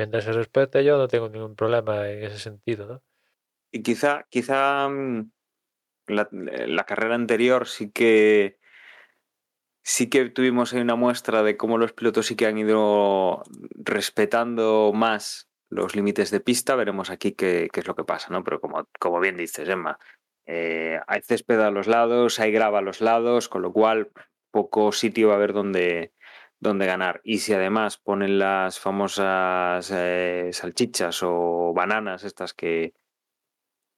[0.00, 3.02] mientras se respete yo no tengo ningún problema en ese sentido, ¿no?
[3.70, 5.30] Y quizá, quizá mm,
[6.06, 8.58] la, la carrera anterior sí que
[9.82, 13.42] sí que tuvimos ahí una muestra de cómo los pilotos sí que han ido
[13.74, 16.76] respetando más los límites de pista.
[16.76, 18.42] Veremos aquí qué, es lo que pasa, ¿no?
[18.42, 19.98] Pero como, como bien dices, Emma,
[20.46, 24.10] eh, hay césped a los lados, hay grava a los lados, con lo cual
[24.50, 26.12] poco sitio va a haber donde,
[26.60, 27.20] donde ganar.
[27.24, 32.94] Y si además ponen las famosas eh, salchichas o bananas, estas que,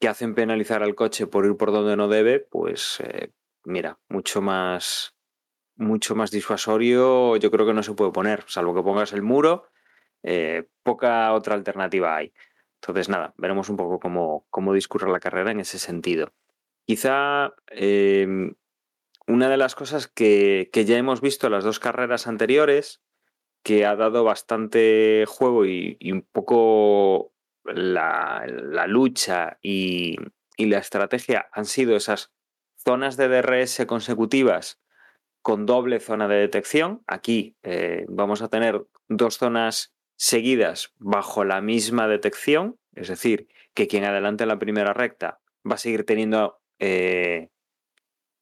[0.01, 3.33] que hacen penalizar al coche por ir por donde no debe, pues eh,
[3.64, 5.14] mira, mucho más,
[5.77, 9.68] mucho más disuasorio yo creo que no se puede poner, salvo que pongas el muro,
[10.22, 12.33] eh, poca otra alternativa hay.
[12.81, 16.33] Entonces, nada, veremos un poco cómo, cómo discurre la carrera en ese sentido.
[16.85, 18.55] Quizá em,
[19.27, 23.03] una de las cosas que, que, ya hemos visto en las dos carreras anteriores,
[23.63, 27.33] que ha dado bastante juego y, un poco
[27.65, 30.17] la, la lucha y,
[30.57, 32.33] y, la estrategia han sido esas
[32.77, 34.81] zonas de DRS consecutivas
[35.43, 37.03] con doble zona de detección.
[37.07, 43.89] Aquí eh, vamos a tener dos zonas seguidas bajo la misma detección, es decir, que
[43.89, 47.51] quien adelante en la primera recta va a seguir teniendo eh,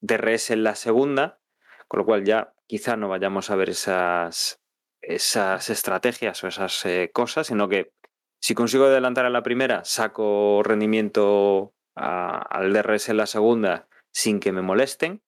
[0.00, 1.40] DRS en la segunda,
[1.88, 4.62] con lo cual ya quizá no vayamos a ver esas,
[5.00, 7.92] esas estrategias o esas eh, cosas, sino que
[8.40, 14.52] si consigo adelantar a la primera, saco rendimiento al DRS en la segunda sin que
[14.52, 15.22] me molesten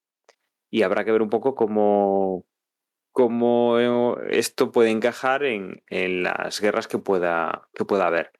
[0.70, 2.46] y habrá que ver un poco cómo,
[3.12, 8.32] cómo esto puede encajar en, en las guerras que pueda, que pueda haber.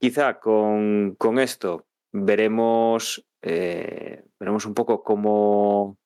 [0.00, 5.98] Quizá con, con esto veremos, eh, veremos un poco cómo,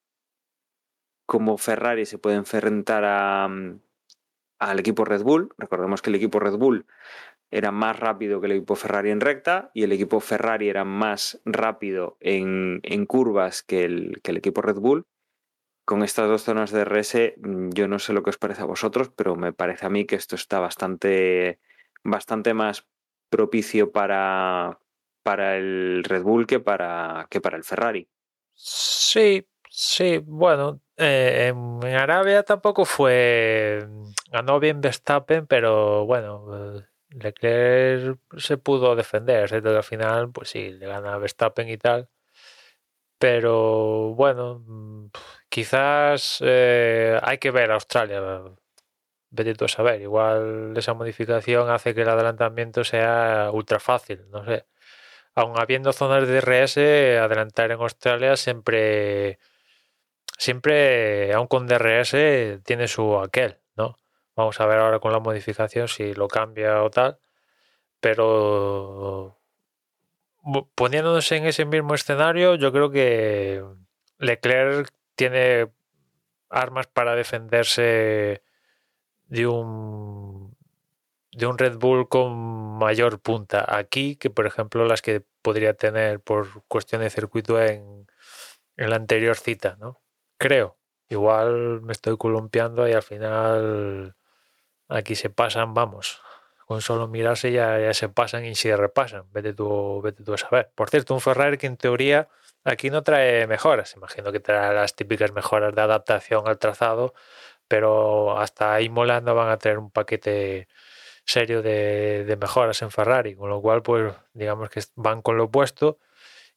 [1.24, 3.48] cómo Ferrari se puede enfrentar a,
[4.58, 5.54] al equipo Red Bull.
[5.56, 6.84] Recordemos que el equipo Red Bull
[7.52, 11.40] era más rápido que el equipo Ferrari en recta y el equipo Ferrari era más
[11.44, 15.06] rápido en, en curvas que el, que el, equipo Red Bull.
[15.84, 18.66] Con estas dos zonas de RS, mm, yo no sé lo que os parece a
[18.66, 21.60] vosotros, pero me parece a mí que esto está bastante,
[22.02, 22.88] bastante más
[23.30, 24.80] propicio para,
[25.28, 28.08] para el Red Bull que para, que para el Ferrari.
[28.54, 33.86] Sí, sí, bueno, eh, en Arabia tampoco fue,
[34.32, 39.76] ganó bien Verstappen, pero bueno, Leclerc se pudo defender, ¿cierto?
[39.76, 42.08] al final, pues sí, le gana Verstappen y tal.
[43.18, 45.10] Pero bueno,
[45.50, 48.18] quizás eh, hay que ver a Australia.
[48.18, 50.00] A saber.
[50.00, 54.66] Igual esa modificación hace que el adelantamiento sea ultra fácil, no sé.
[55.38, 56.78] Aun habiendo zonas de DRS,
[57.22, 59.38] adelantar en Australia siempre,
[60.36, 63.96] siempre, aun con DRS, tiene su aquel, ¿no?
[64.34, 67.20] Vamos a ver ahora con la modificación si lo cambia o tal.
[68.00, 69.38] Pero
[70.74, 73.62] poniéndonos en ese mismo escenario, yo creo que
[74.18, 75.68] Leclerc tiene
[76.50, 78.42] armas para defenderse
[79.26, 80.27] de un
[81.38, 86.20] de un Red Bull con mayor punta aquí que por ejemplo las que podría tener
[86.20, 88.08] por cuestión de circuito en,
[88.76, 90.00] en la anterior cita, ¿no?
[90.38, 90.78] Creo.
[91.08, 94.16] Igual me estoy columpiando y al final
[94.88, 96.20] aquí se pasan, vamos,
[96.66, 99.24] con solo mirarse ya, ya se pasan y se repasan.
[99.32, 100.70] Vete tú, vete tú a saber.
[100.74, 102.28] Por cierto, un Ferrari que en teoría
[102.64, 103.94] aquí no trae mejoras.
[103.96, 107.14] Imagino que trae las típicas mejoras de adaptación al trazado,
[107.68, 110.68] pero hasta ahí molando van a tener un paquete
[111.28, 115.44] serio de, de, mejoras en Ferrari, con lo cual, pues digamos que van con lo
[115.44, 115.98] opuesto.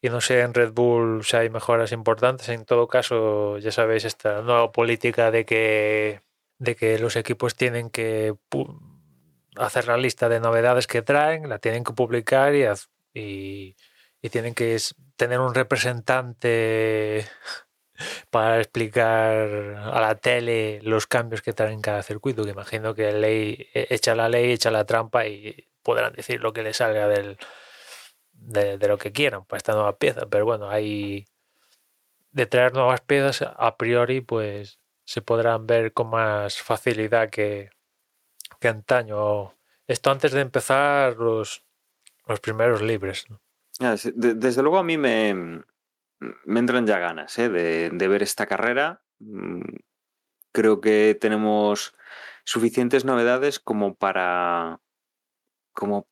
[0.02, 2.50] Y no sé en Red Bull si hay mejoras importantes.
[2.50, 6.22] En todo caso, ya sabéis esta nueva política de que,
[6.58, 8.34] de que los equipos tienen que
[9.58, 12.64] hacer la lista de novedades que traen, la tienen que publicar y,
[13.14, 13.76] y,
[14.22, 14.78] y tienen que
[15.18, 17.28] tener un representante
[18.30, 19.48] para explicar
[19.84, 24.16] a la tele los cambios que traen cada circuito, que imagino que ley e, echa
[24.16, 27.38] la ley, echa la trampa y podrán decir lo que les salga del,
[28.34, 30.26] de, lo que quieran para esta nueva pieza.
[30.30, 31.28] Pero bueno, hay
[32.32, 37.70] de traer nuevas piezas a priori, pues se podrán ver con más facilidad que,
[38.62, 39.56] antaño.
[39.88, 41.64] Esto antes de empezar los,
[42.28, 43.26] los primeros libres.
[43.30, 43.42] ¿no?
[44.14, 45.64] Desde luego a mí me,
[46.46, 47.50] me entran ya ganas ¿eh?
[47.50, 49.02] de, de, ver esta carrera.
[49.20, 49.62] Mm,
[50.52, 51.94] creo que tenemos
[52.44, 54.80] suficientes novedades como para
[55.74, 56.08] como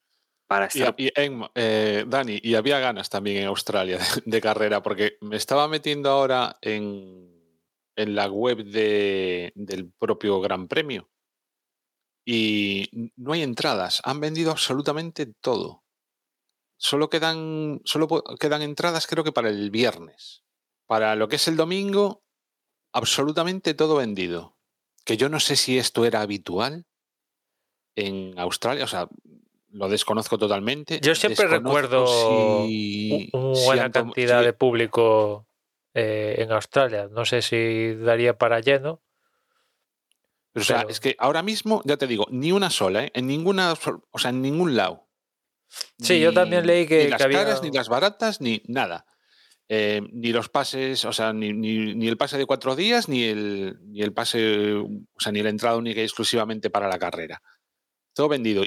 [0.48, 0.96] para estar...
[0.98, 5.18] Y, y en, eh, Dani, y había ganas también en Australia de, de, carrera, porque
[5.22, 7.30] me estaba metiendo ahora en,
[7.96, 11.10] en la web de, del propio Gran Premio
[12.26, 15.84] y no hay entradas, han vendido absolutamente todo.
[16.82, 18.08] Solo quedan, solo
[18.40, 20.44] quedan entradas creo que para el viernes.
[20.88, 22.24] Para lo que es el domingo,
[22.94, 24.56] absolutamente todo vendido.
[25.04, 26.86] Que yo no sé si esto era habitual
[27.96, 29.10] en Australia, o sea,
[29.72, 31.02] lo desconozco totalmente.
[31.02, 35.46] Yo siempre Desconozco recuerdo si- u- si buena cantidad si- de público
[35.94, 37.10] eh, en Australia.
[37.12, 39.02] No sé si daría para lleno.
[40.54, 43.12] Pero, o sea, es que ahora mismo, ya te digo, ni una sola, ¿eh?
[43.16, 43.74] En ninguna,
[44.12, 45.09] o sea, en ningún lado.
[46.00, 49.06] Sí, yo también leí que- Ni las que había- caras, ni las baratas, ni nada.
[49.72, 53.24] Eh, ni los pases, o sea, ni, ni- ni el pase de cuatro días, ni
[53.24, 54.90] el, ni el pase, o
[55.20, 57.40] sea, ni la entrada única y exclusivamente para la carrera.
[58.16, 58.64] Todo vendido.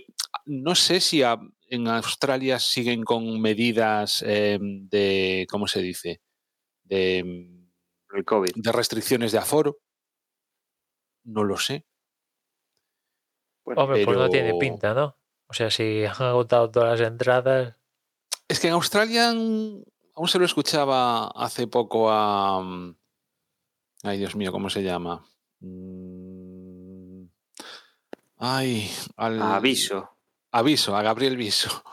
[0.47, 1.39] No sé si a-
[1.69, 6.21] en Australia siguen con medidas eh, de, ¿cómo se dice?
[6.85, 7.19] De,
[8.15, 8.53] El COVID.
[8.55, 9.79] de restricciones de aforo.
[11.25, 11.85] No lo sé.
[13.65, 15.17] Bueno, Hombre, pues no tiene pero- pinta, ¿no?
[15.53, 17.77] O sea, si han agotado todas las entradas.
[18.49, 19.85] Es que en Australia aún
[20.29, 22.63] se lo escuchaba hace poco a.
[22.63, 22.97] mm,
[24.05, 25.25] Ay, Dios mío, ¿cómo se llama?
[25.61, 27.25] Mm,
[28.39, 29.41] Ay, al.
[29.43, 30.09] Aviso.
[30.51, 31.85] Aviso, a Gabriel Viso.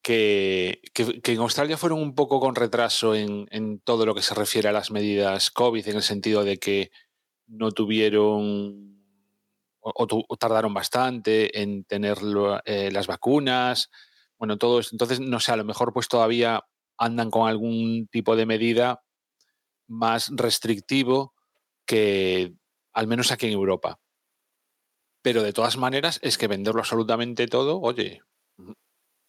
[0.00, 4.22] Que, que- que en Australia fueron un poco con retraso en, en todo lo que
[4.22, 6.90] se refiere a las medidas COVID, en el sentido de que
[7.46, 8.91] no tuvieron
[9.82, 13.90] o, o tardaron bastante en tener lo- eh, las vacunas.
[14.38, 14.94] Bueno, todo esto.
[14.94, 16.62] Entonces, no sé, a lo mejor pues todavía
[16.98, 19.02] andan con algún tipo de medida
[19.88, 21.34] más restrictivo
[21.86, 22.54] que
[22.92, 23.98] al menos aquí en Europa.
[25.22, 28.22] Pero de todas maneras, es que venderlo absolutamente todo, oye,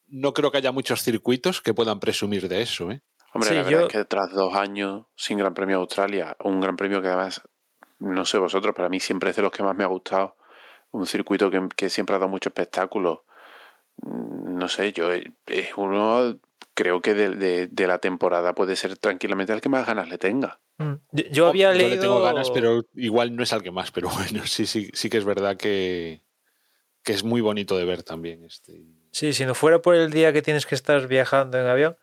[0.08, 3.02] no creo que haya muchos circuitos que puedan presumir de eso, ¿eh?
[3.34, 6.36] Hombre, Sí, la verdad yo- es que tras dos años sin Gran Premio de Australia,
[6.44, 7.42] un Gran Premio que además,
[8.00, 10.36] no sé vosotros, pero a mí siempre es de los que más me ha gustado,
[10.94, 13.26] un circuito que, que siempre ha dado mucho espectáculo.
[14.02, 16.40] Mm, No sé, yo eh, es uno,
[16.74, 20.18] creo que de, de- de la temporada puede ser tranquilamente el que más ganas le
[20.18, 20.60] tenga.
[20.78, 20.94] Mm.
[21.12, 21.90] Yo, yo había Yo leído.
[21.96, 25.10] le tengo ganas, pero igual no es al que más, pero bueno, sí, sí, sí
[25.10, 26.22] que es verdad que,
[27.04, 28.82] que es muy bonito de ver también este.
[29.12, 31.98] Sí, si no fuera por el día que tienes que estar viajando en avión.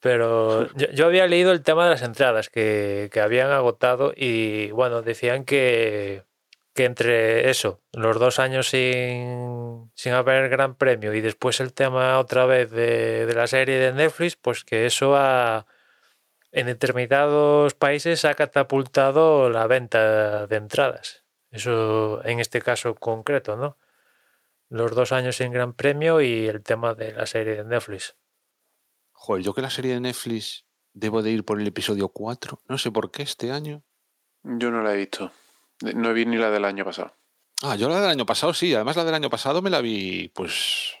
[0.00, 4.70] Pero yo, yo había leído el tema de las entradas que, que habían agotado y
[4.70, 6.22] bueno, decían que,
[6.80, 12.18] que entre eso, los dos años sin, sin haber gran premio y después el tema
[12.18, 15.66] otra vez de, de la serie de Netflix, pues que eso ha,
[16.52, 21.22] en determinados países ha catapultado la venta de entradas.
[21.50, 23.76] Eso en este caso concreto, ¿no?
[24.70, 28.16] los dos años sin Gran Premio y el tema de la serie de Netflix.
[29.12, 30.64] Joder, yo que la serie de Netflix
[30.94, 33.82] debo de ir por el episodio 4, no sé por qué este año.
[34.44, 35.30] Yo no la he visto.
[35.82, 37.16] No vi ni la del año pasado.
[37.62, 40.28] Ah, yo la del año pasado sí, además la del año pasado me la vi,
[40.28, 40.94] pues.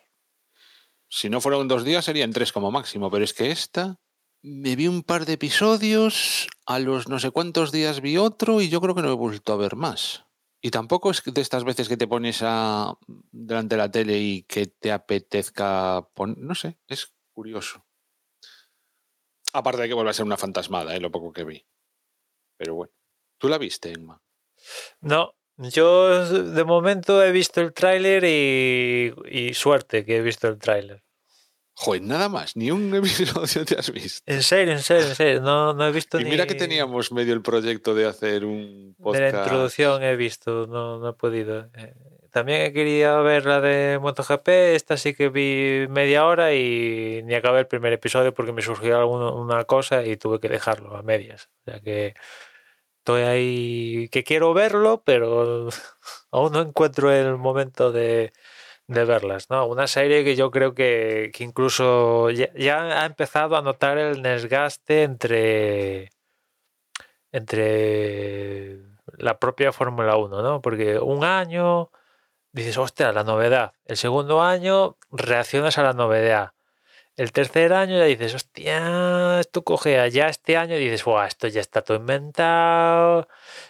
[1.08, 3.98] Si no fueron dos días, serían tres como máximo, pero es que esta.
[4.42, 8.70] Me vi un par de episodios, a los no sé cuántos días vi otro y
[8.70, 10.24] yo creo que no he vuelto a ver más.
[10.62, 12.94] Y tampoco es de estas veces que te pones a,
[13.32, 16.38] delante de la tele y que te apetezca poner.
[16.38, 17.84] No sé, es curioso.
[19.52, 21.00] Aparte de que vuelve a ser una fantasmada, ¿eh?
[21.00, 21.66] lo poco que vi.
[22.56, 22.92] Pero bueno.
[23.38, 24.22] ¿Tú la viste, Emma?
[25.00, 30.58] No, yo de momento he visto el tráiler y, y suerte que he visto el
[30.58, 31.02] tráiler.
[31.74, 34.20] Joder, nada más, ni un episodio te has visto.
[34.30, 36.30] En serio, en serio, en serio, no, no he visto Y ni...
[36.30, 39.32] mira que teníamos medio el proyecto de hacer un De podcast.
[39.34, 41.70] la introducción he visto, no, no he podido.
[41.76, 41.94] Eh,
[42.30, 47.34] También he querido ver la de MotoGP, esta sí que vi media hora y ni
[47.34, 51.02] acabé el primer episodio porque me surgió alguna una cosa y tuve que dejarlo a
[51.02, 51.48] medias.
[51.66, 52.14] O sea que
[53.00, 55.68] estoy ahí que quiero verlo, pero
[56.30, 58.32] aún no encuentro el momento de,
[58.88, 59.66] de verlas, ¿no?
[59.66, 65.04] Una serie que yo creo que, que incluso ya, ha empezado a notar el desgaste
[65.04, 66.10] entre
[67.32, 68.80] entre
[69.18, 70.60] la propia Fórmula 1, ¿no?
[70.62, 71.90] Porque un año
[72.52, 73.72] dices, hostia, la novedad.
[73.86, 76.52] El segundo año reaccionas a la novedad.
[77.16, 80.08] El tercer año ya dices, hostia, esto cogea.
[80.08, 83.28] Ya este año dices, Buah, esto ya está todo inventado.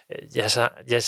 [0.08, 0.46] Eh, Ya,
[0.86, 0.98] ya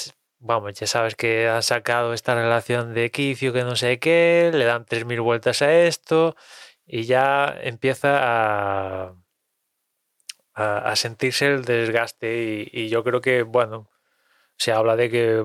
[0.42, 4.64] vamos, ya sabes que han sacado esta relación de quicio que no sé qué, le
[4.64, 6.36] dan 3.000 vueltas a esto
[6.86, 9.14] y ya empieza a,
[10.96, 13.90] sentirse el desgaste y, y yo creo que, bueno,
[14.56, 15.44] se habla de que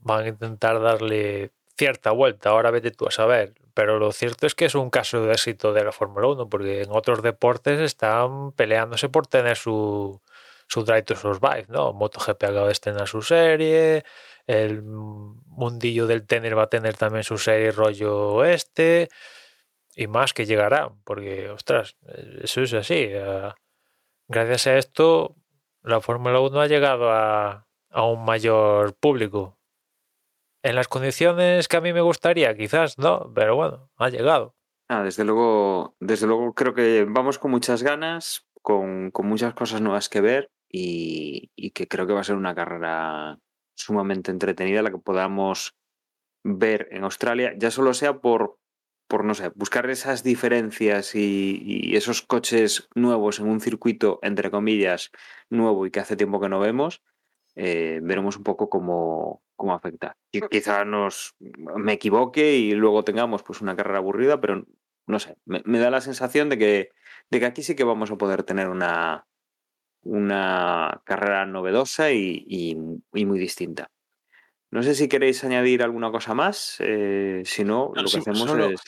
[0.00, 4.54] van a intentar darle cierta vuelta, ahora vete tú a saber, pero lo cierto es
[4.54, 8.52] que es un caso de éxito de la Fórmula 1, porque en otros deportes están
[8.52, 10.20] peleándose por tener su,
[10.68, 11.92] su Drive to Survive, ¿no?
[11.92, 14.04] MotoGP acaba de estrenar su serie,
[14.46, 19.08] el mundillo del tenis va a tener también su serie rollo este,
[19.96, 21.96] y más que llegará, porque, ostras,
[22.42, 22.94] eso es así.
[23.10, 23.50] eh,
[24.28, 25.36] Gracias a esto,
[25.82, 29.53] la Fórmula 1 ha llegado a, a un mayor público.
[30.64, 34.56] En las condiciones que a mí me gustaría, quizás no, pero bueno, ha llegado.
[34.88, 39.82] Ah, desde luego, desde luego creo que vamos con muchas ganas, con, con muchas cosas
[39.82, 43.38] nuevas que ver y, que creo que va a ser una carrera
[43.76, 45.74] sumamente entretenida la que podamos
[46.42, 48.58] ver en Australia, ya solo sea por,
[49.06, 54.50] por no sé, buscar esas diferencias y, y esos coches nuevos en un circuito, entre
[54.50, 55.10] comillas,
[55.50, 57.02] nuevo y que hace tiempo que no vemos,
[57.54, 60.16] eh, veremos un poco cómo, cómo afecta.
[60.32, 64.64] Y quizá nos me equivoque y luego tengamos pues una carrera aburrida, pero
[65.06, 66.90] no sé, me, me da la sensación de que,
[67.30, 69.26] de que aquí sí que vamos a poder tener una,
[70.02, 72.76] una carrera novedosa y, y-
[73.12, 73.90] y muy distinta.
[74.70, 76.76] No sé si queréis añadir alguna cosa más.
[76.80, 78.80] eh, si no, No, lo que sí, hacemos solo- es.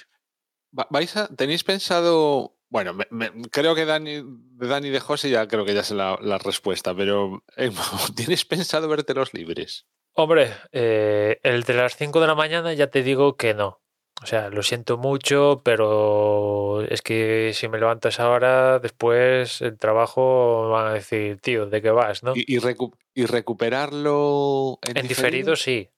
[0.77, 2.56] Va- ¿Vais a, ¿Tenéis pensado.?
[2.77, 5.95] Bueno, me- me- creo que Dani, de Dani de José ya creo que ya sé
[5.95, 7.70] la, la respuesta, pero eh,
[8.14, 9.87] ¿tienes pensado verte los libres?
[10.12, 13.81] Hombre, eh, el de las 5 de la mañana ya te digo que no.
[14.22, 19.62] O sea, lo siento mucho, pero es que si me levanto a esa hora, después
[19.62, 22.35] el trabajo me van a decir, tío, ¿de qué vas, no?
[22.37, 25.89] ¿Y, y recu- y recuperarlo en, En diferido sí.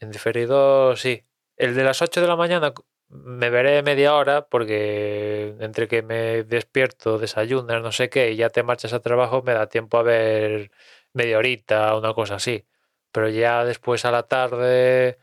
[0.00, 1.22] En diferido sí.
[1.56, 2.74] El de las 8 de la mañana
[3.08, 8.50] me veré media hora porque entre que me despierto, desayunas, no sé qué, y ya
[8.50, 10.70] te marchas a trabajo, me da tiempo a ver
[11.12, 12.64] media horita, una cosa así.
[13.12, 15.18] Pero ya después a la tarde,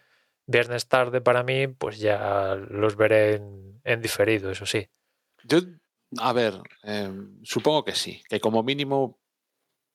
[0.45, 3.41] viernes tarde para mí, pues ya los veré
[3.83, 4.87] en, diferido, eso sí.
[5.43, 5.59] Yo,
[6.19, 7.11] a ver, eh,
[7.43, 9.19] supongo que sí, que como mínimo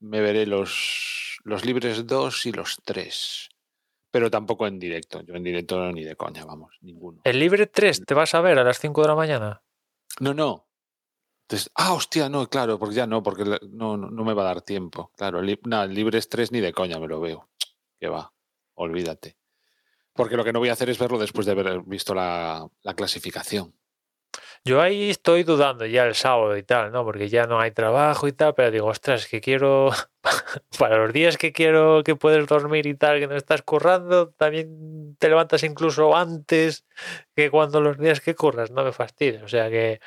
[0.00, 3.48] me veré los, los libres 2 y los 3.
[4.10, 5.22] Pero tampoco en directo.
[5.22, 7.20] Yo en directo ni de coña, vamos, ninguno.
[7.24, 9.62] El libre 3 te vas a ver a las 5 de la mañana.
[10.20, 10.68] No, no.
[11.42, 14.46] Entonces, ah, hostia, no, claro, porque ya no, porque no, no, no me va a
[14.46, 15.12] dar tiempo.
[15.16, 17.48] Claro, li, nada, libres 3 ni de coña me lo veo.
[17.98, 18.32] Que va,
[18.74, 19.38] olvídate.
[20.12, 22.94] Porque lo que no voy a hacer es verlo después de haber visto la, la
[22.94, 23.77] clasificación.
[24.64, 27.04] Yo ahí estoy dudando ya el sábado y tal, ¿no?
[27.04, 29.90] Porque ya no hay trabajo y tal, pero digo, ostras, que quiero,
[30.78, 35.16] para los días que quiero que puedes dormir y tal, que no estás currando, también
[35.18, 36.84] te levantas incluso antes
[37.34, 39.42] que cuando los días que curras, no me fastidies.
[39.42, 40.00] O sea que,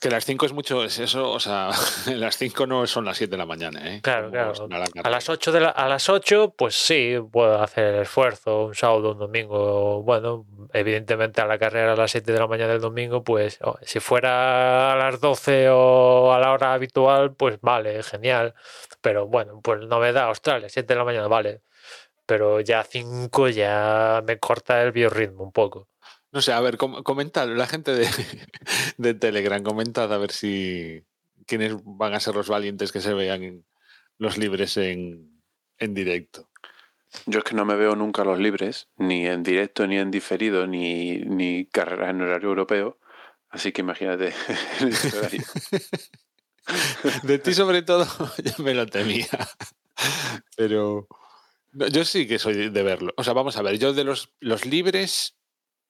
[0.00, 1.70] que las 5 es mucho, es eso, o sea,
[2.14, 4.00] las 5 no son las 7 de la mañana, ¿eh?
[4.02, 4.84] Claro, Como claro.
[5.02, 8.74] a las 8 de la, a las 8, pues sí, puedo hacer el esfuerzo, un
[8.74, 10.02] sábado, un domingo.
[10.02, 13.78] Bueno, evidentemente a la carrera a las 7 de la mañana del domingo, pues oh,
[13.82, 18.54] si fuera a las 12 o a la hora habitual, pues vale, genial.
[19.00, 21.62] Pero bueno, pues no me da Australia, 7 de la mañana, vale.
[22.26, 25.88] Pero ya 5 ya me corta el biorritmo un poco.
[26.36, 28.06] No sé, a ver, com- comentad, la gente de,
[28.98, 31.02] de Telegram, comentad a ver si
[31.46, 33.64] quiénes van a ser los valientes que se vean
[34.18, 35.40] los libres en,
[35.78, 36.50] en directo.
[37.24, 40.66] Yo es que no me veo nunca los libres, ni en directo, ni en diferido,
[40.66, 42.98] ni, ni carreras en horario europeo.
[43.48, 44.34] Así que imagínate.
[47.22, 48.06] De ti sobre todo,
[48.44, 49.26] yo me lo temía.
[50.54, 51.08] Pero
[51.72, 53.14] yo sí que soy de verlo.
[53.16, 55.35] O sea, vamos a ver, yo de los, los libres,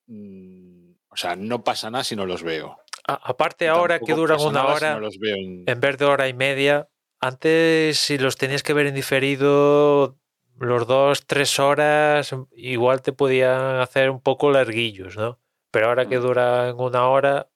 [0.07, 2.77] mm, o sea, no pasa nada si no los veo.
[3.07, 4.93] A- aparte ahora que duran una si hora...
[4.95, 6.89] no los veo en- en vez de hora y media.
[7.19, 10.17] Antes, si los tenías que ver en diferido,
[10.59, 15.39] los dos, tres horas, igual te podían hacer un poco larguillos, ¿no?
[15.71, 16.21] Pero ahora que Mm.
[16.21, 17.49] duran una hora,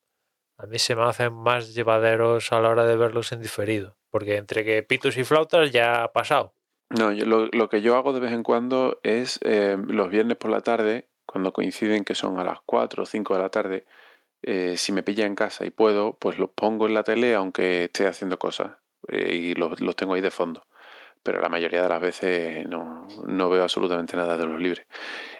[0.58, 3.98] a mí se me hacen más llevaderos a la hora de verlos en diferido.
[4.10, 6.54] Porque entre que pitos y flautas ya ha pasado.
[6.90, 10.38] No, yo- lo, lo que yo hago de vez en cuando es eh, los viernes
[10.38, 13.86] por la tarde, cuando coinciden que son a las 4 o 5 de la tarde,
[14.42, 17.86] eh, si me pilla en casa y puedo, pues los pongo en la tele aunque
[17.86, 18.74] esté haciendo cosas
[19.08, 20.66] eh, y los, los tengo ahí de fondo.
[21.24, 24.88] Pero la mayoría de las veces no, no veo absolutamente nada de los libres.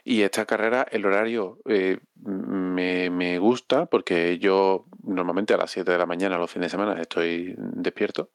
[0.04, 5.92] Y esta carrera, el horario eh, me, me gusta porque yo normalmente a las 7
[5.92, 8.30] de la mañana los fines de semana estoy despierto.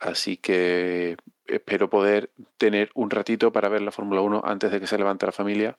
[0.00, 1.16] Así que
[1.46, 5.26] espero poder tener un ratito para ver la Fórmula 1 antes de que se levante
[5.26, 5.78] la familia,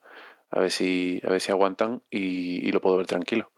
[0.53, 3.51] a ver si, a ver si aguantan y, y lo puedo ver tranquilo.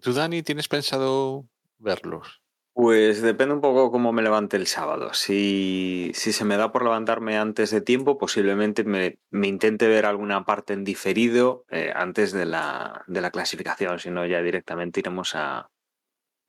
[0.00, 1.46] ¿Tú, Dani, tienes pensado
[1.78, 2.42] verlos?
[2.74, 5.14] Pues depende un poco cómo me levante el sábado.
[5.14, 10.06] Si, si se me da por levantarme antes de tiempo, posiblemente me, me intente ver
[10.06, 15.00] alguna parte en diferido eh, antes de la, de la clasificación, si no ya directamente
[15.00, 15.70] iremos a,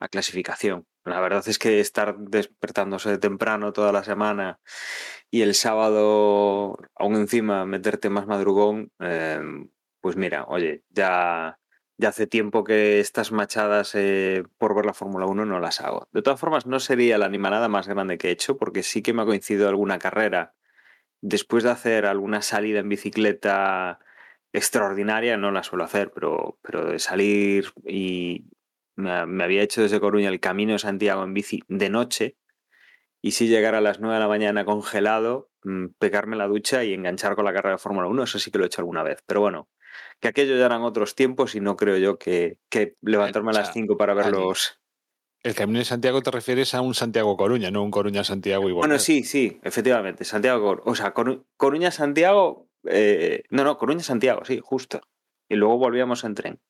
[0.00, 0.86] a clasificación.
[1.04, 4.60] La verdad es que estar despertándose de temprano toda la semana
[5.30, 9.40] y el sábado aún encima meterte más madrugón, eh,
[10.00, 11.58] pues mira, oye, ya,
[11.96, 16.08] ya hace tiempo que estas machadas eh, por ver la Fórmula 1 no las hago.
[16.12, 19.12] De todas formas, no sería la animalada más grande que he hecho, porque sí que
[19.12, 20.54] me ha coincidido alguna carrera
[21.20, 23.98] después de hacer alguna salida en bicicleta
[24.52, 28.46] extraordinaria no la suelo hacer, pero, pero de salir y
[28.96, 32.36] me, había hecho desde Coruña el camino de Santiago en bici de noche
[33.22, 36.94] y si llegar a las 9 de la mañana congelado, mm, pegarme la ducha y
[36.94, 39.22] enganchar con la carrera de Fórmula 1, eso sí que lo he hecho alguna vez.
[39.26, 39.68] Pero bueno,
[40.20, 43.66] que aquello ya eran otros tiempos y no creo yo que, que levantarme a las
[43.68, 44.78] sea, 5 para ver los...
[45.42, 48.76] El camino de Santiago te refieres a un Santiago-Coruña, no un Coruña-Santiago volver.
[48.76, 55.00] Bueno, sí, sí, efectivamente, Santiago, o sea, Coru- Coruña-Santiago, eh, no, no, Coruña-Santiago, sí, justo.
[55.48, 56.60] Y luego volvíamos en tren.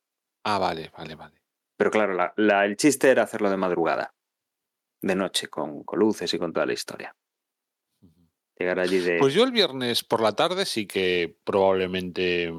[0.44, 1.40] Ah, vale, vale, vale.
[1.76, 4.14] Pero claro, la- la- el chiste era hacerlo de madrugada,
[5.02, 7.14] de noche, con, con luces y con toda la historia.
[8.58, 9.18] Llegar allí de...
[9.18, 12.52] Pues yo el viernes por la tarde sí que probablemente,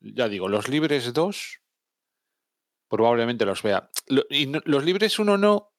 [0.00, 1.60] ya digo, los libres dos,
[2.88, 3.90] probablemente los vea.
[4.30, 5.72] Y los libres uno no,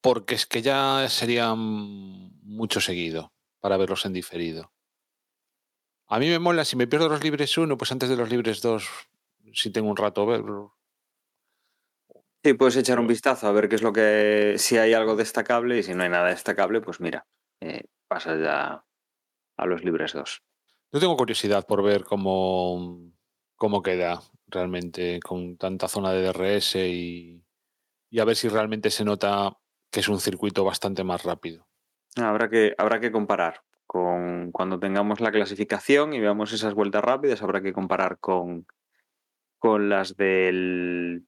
[0.00, 4.72] porque es que ya serían mucho seguido para verlos en diferido.
[6.06, 8.62] A mí me mola, si me pierdo los libres uno, pues antes de los libres
[8.62, 8.88] dos,
[9.52, 10.75] si tengo un rato verlo.
[12.46, 14.54] Sí, puedes echar un vistazo a ver qué es lo que.
[14.56, 17.26] si hay algo destacable y si no hay nada destacable, pues mira,
[17.60, 18.84] eh, pasas ya
[19.56, 20.42] a los libres 2.
[20.92, 23.00] Yo tengo curiosidad por ver cómo,
[23.56, 27.42] cómo queda realmente con tanta zona de DRS y,
[28.10, 29.58] y a ver si realmente se nota
[29.90, 31.66] que es un circuito bastante más rápido.
[32.14, 37.42] Habrá que, habrá que comparar con cuando tengamos la clasificación y veamos esas vueltas rápidas,
[37.42, 38.68] habrá que comparar con,
[39.58, 41.26] con las del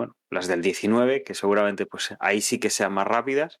[0.00, 3.58] bueno, las del 19, que seguramente pues ahí sí que sean más rápidas,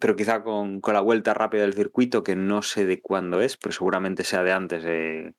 [0.00, 3.58] pero quizá con, con la vuelta rápida del circuito, que no sé de cuándo es,
[3.58, 5.34] pero seguramente sea de antes de,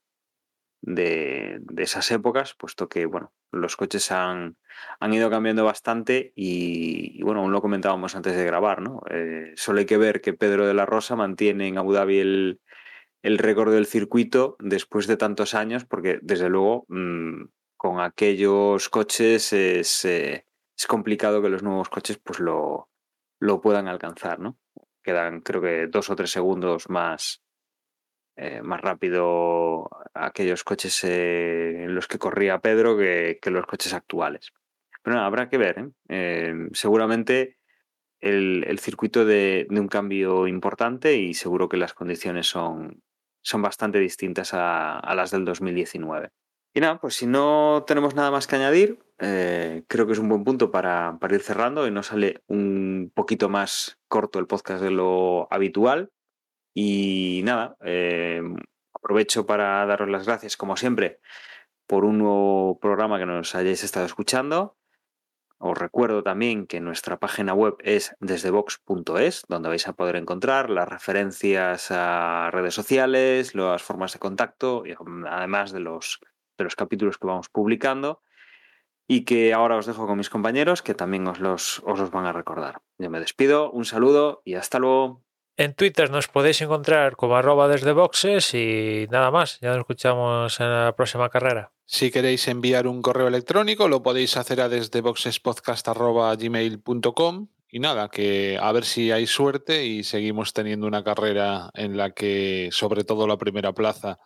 [0.81, 4.55] de, de esas épocas, puesto que bueno, los coches han,
[4.99, 9.01] han ido cambiando bastante y, bueno, aún lo comentábamos antes de grabar, ¿no?
[9.09, 12.61] Eh, solo hay que ver que Pedro de la Rosa mantiene en Abu Dhabi el,
[13.23, 17.45] el récord del circuito después de tantos años, porque desde luego mmm,
[17.83, 20.45] con aquellos coches es, eh,
[20.77, 22.89] es, complicado que los nuevos coches pues lo,
[23.41, 24.57] lo puedan alcanzar, ¿no?
[25.03, 27.43] Quedan creo que dos o tres segundos más,
[28.37, 33.93] eh, más rápido aquellos coches eh, en los que corría Pedro que, que los coches
[33.93, 34.53] actuales.
[35.01, 35.91] Pero nada, habrá que ver.
[36.71, 37.57] seguramente
[38.21, 43.03] el, el circuito de, de, un cambio importante y seguro que las condiciones son,
[43.41, 46.31] son bastante distintas a, a, las del 2019.
[46.75, 50.27] Y nada, pues si no tenemos nada más que añadir, eh, creo que es un
[50.27, 54.89] buen punto para, ir cerrando y nos sale un poquito más corto el podcast de
[54.89, 56.11] lo habitual.
[56.73, 58.41] Y nada, eh,
[58.93, 61.19] aprovecho para daros las gracias, como siempre,
[61.85, 64.75] por un nuevo programa que nos hayáis estado escuchando.
[65.59, 70.89] Os recuerdo también que nuestra página web es desdevox.es, donde vais a poder encontrar las
[70.89, 74.93] referencias a redes sociales, las formas de contacto, y
[75.29, 76.19] además de los,
[76.57, 78.21] de los capítulos que vamos publicando.
[79.07, 82.25] Y que ahora os dejo con mis compañeros, que también os los, os los van
[82.25, 82.81] a recordar.
[82.97, 85.23] Yo me despido, un saludo y hasta luego.
[85.57, 89.59] En Twitter nos podéis encontrar como arroba desde boxes y nada más.
[89.59, 91.73] Ya nos escuchamos en la próxima carrera.
[91.85, 98.57] Si queréis enviar un correo electrónico, lo podéis hacer a desde boxespodcast.gmail.com y nada, que
[98.61, 103.27] a ver si hay suerte y seguimos teniendo una carrera en la que, sobre todo
[103.27, 104.19] la primera plaza,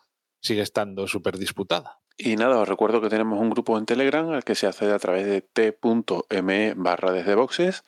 [0.48, 2.00] sigue estando súper disputada.
[2.18, 5.00] Y nada, os recuerdo que tenemos un grupo en Telegram al que se accede a
[5.00, 7.84] través de t.me barra desde boxes.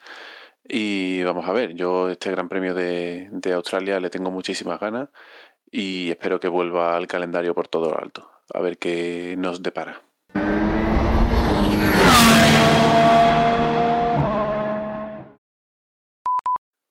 [0.64, 5.10] Y vamos a ver, yo este Gran Premio de, de, Australia le tengo muchísimas ganas
[5.72, 8.30] y espero que vuelva al calendario por todo lo alto.
[8.54, 10.04] A ver qué nos depara.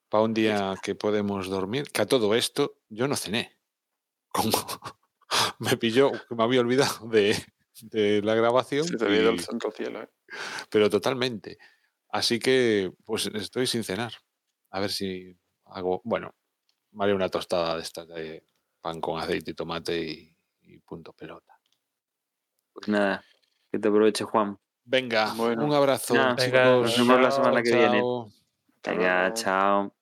[0.09, 3.59] Para un día que podemos dormir, que a todo esto yo no cené.
[4.33, 4.51] Como
[5.59, 7.37] me pilló, me había olvidado de,
[7.83, 8.85] de la grabación.
[8.85, 10.09] Se te ha ido el santo cielo, ¿eh?
[10.71, 11.59] Pero totalmente.
[12.11, 14.13] Así que, pues estoy sin cenar.
[14.71, 16.01] A ver si hago.
[16.05, 16.35] Bueno,
[16.93, 18.45] me haré una tostada de estas de
[18.81, 21.59] pan con aceite y tomate y, y punto pelota.
[22.73, 23.25] Pues nada,
[23.71, 24.59] que te aproveche, Juan.
[24.85, 26.15] Venga, bueno, un abrazo.
[26.15, 26.53] Nada, chicos.
[26.53, 27.79] venga, nos vemos la semana que chao.
[27.79, 28.03] viene.
[28.85, 29.98] Venga, chao.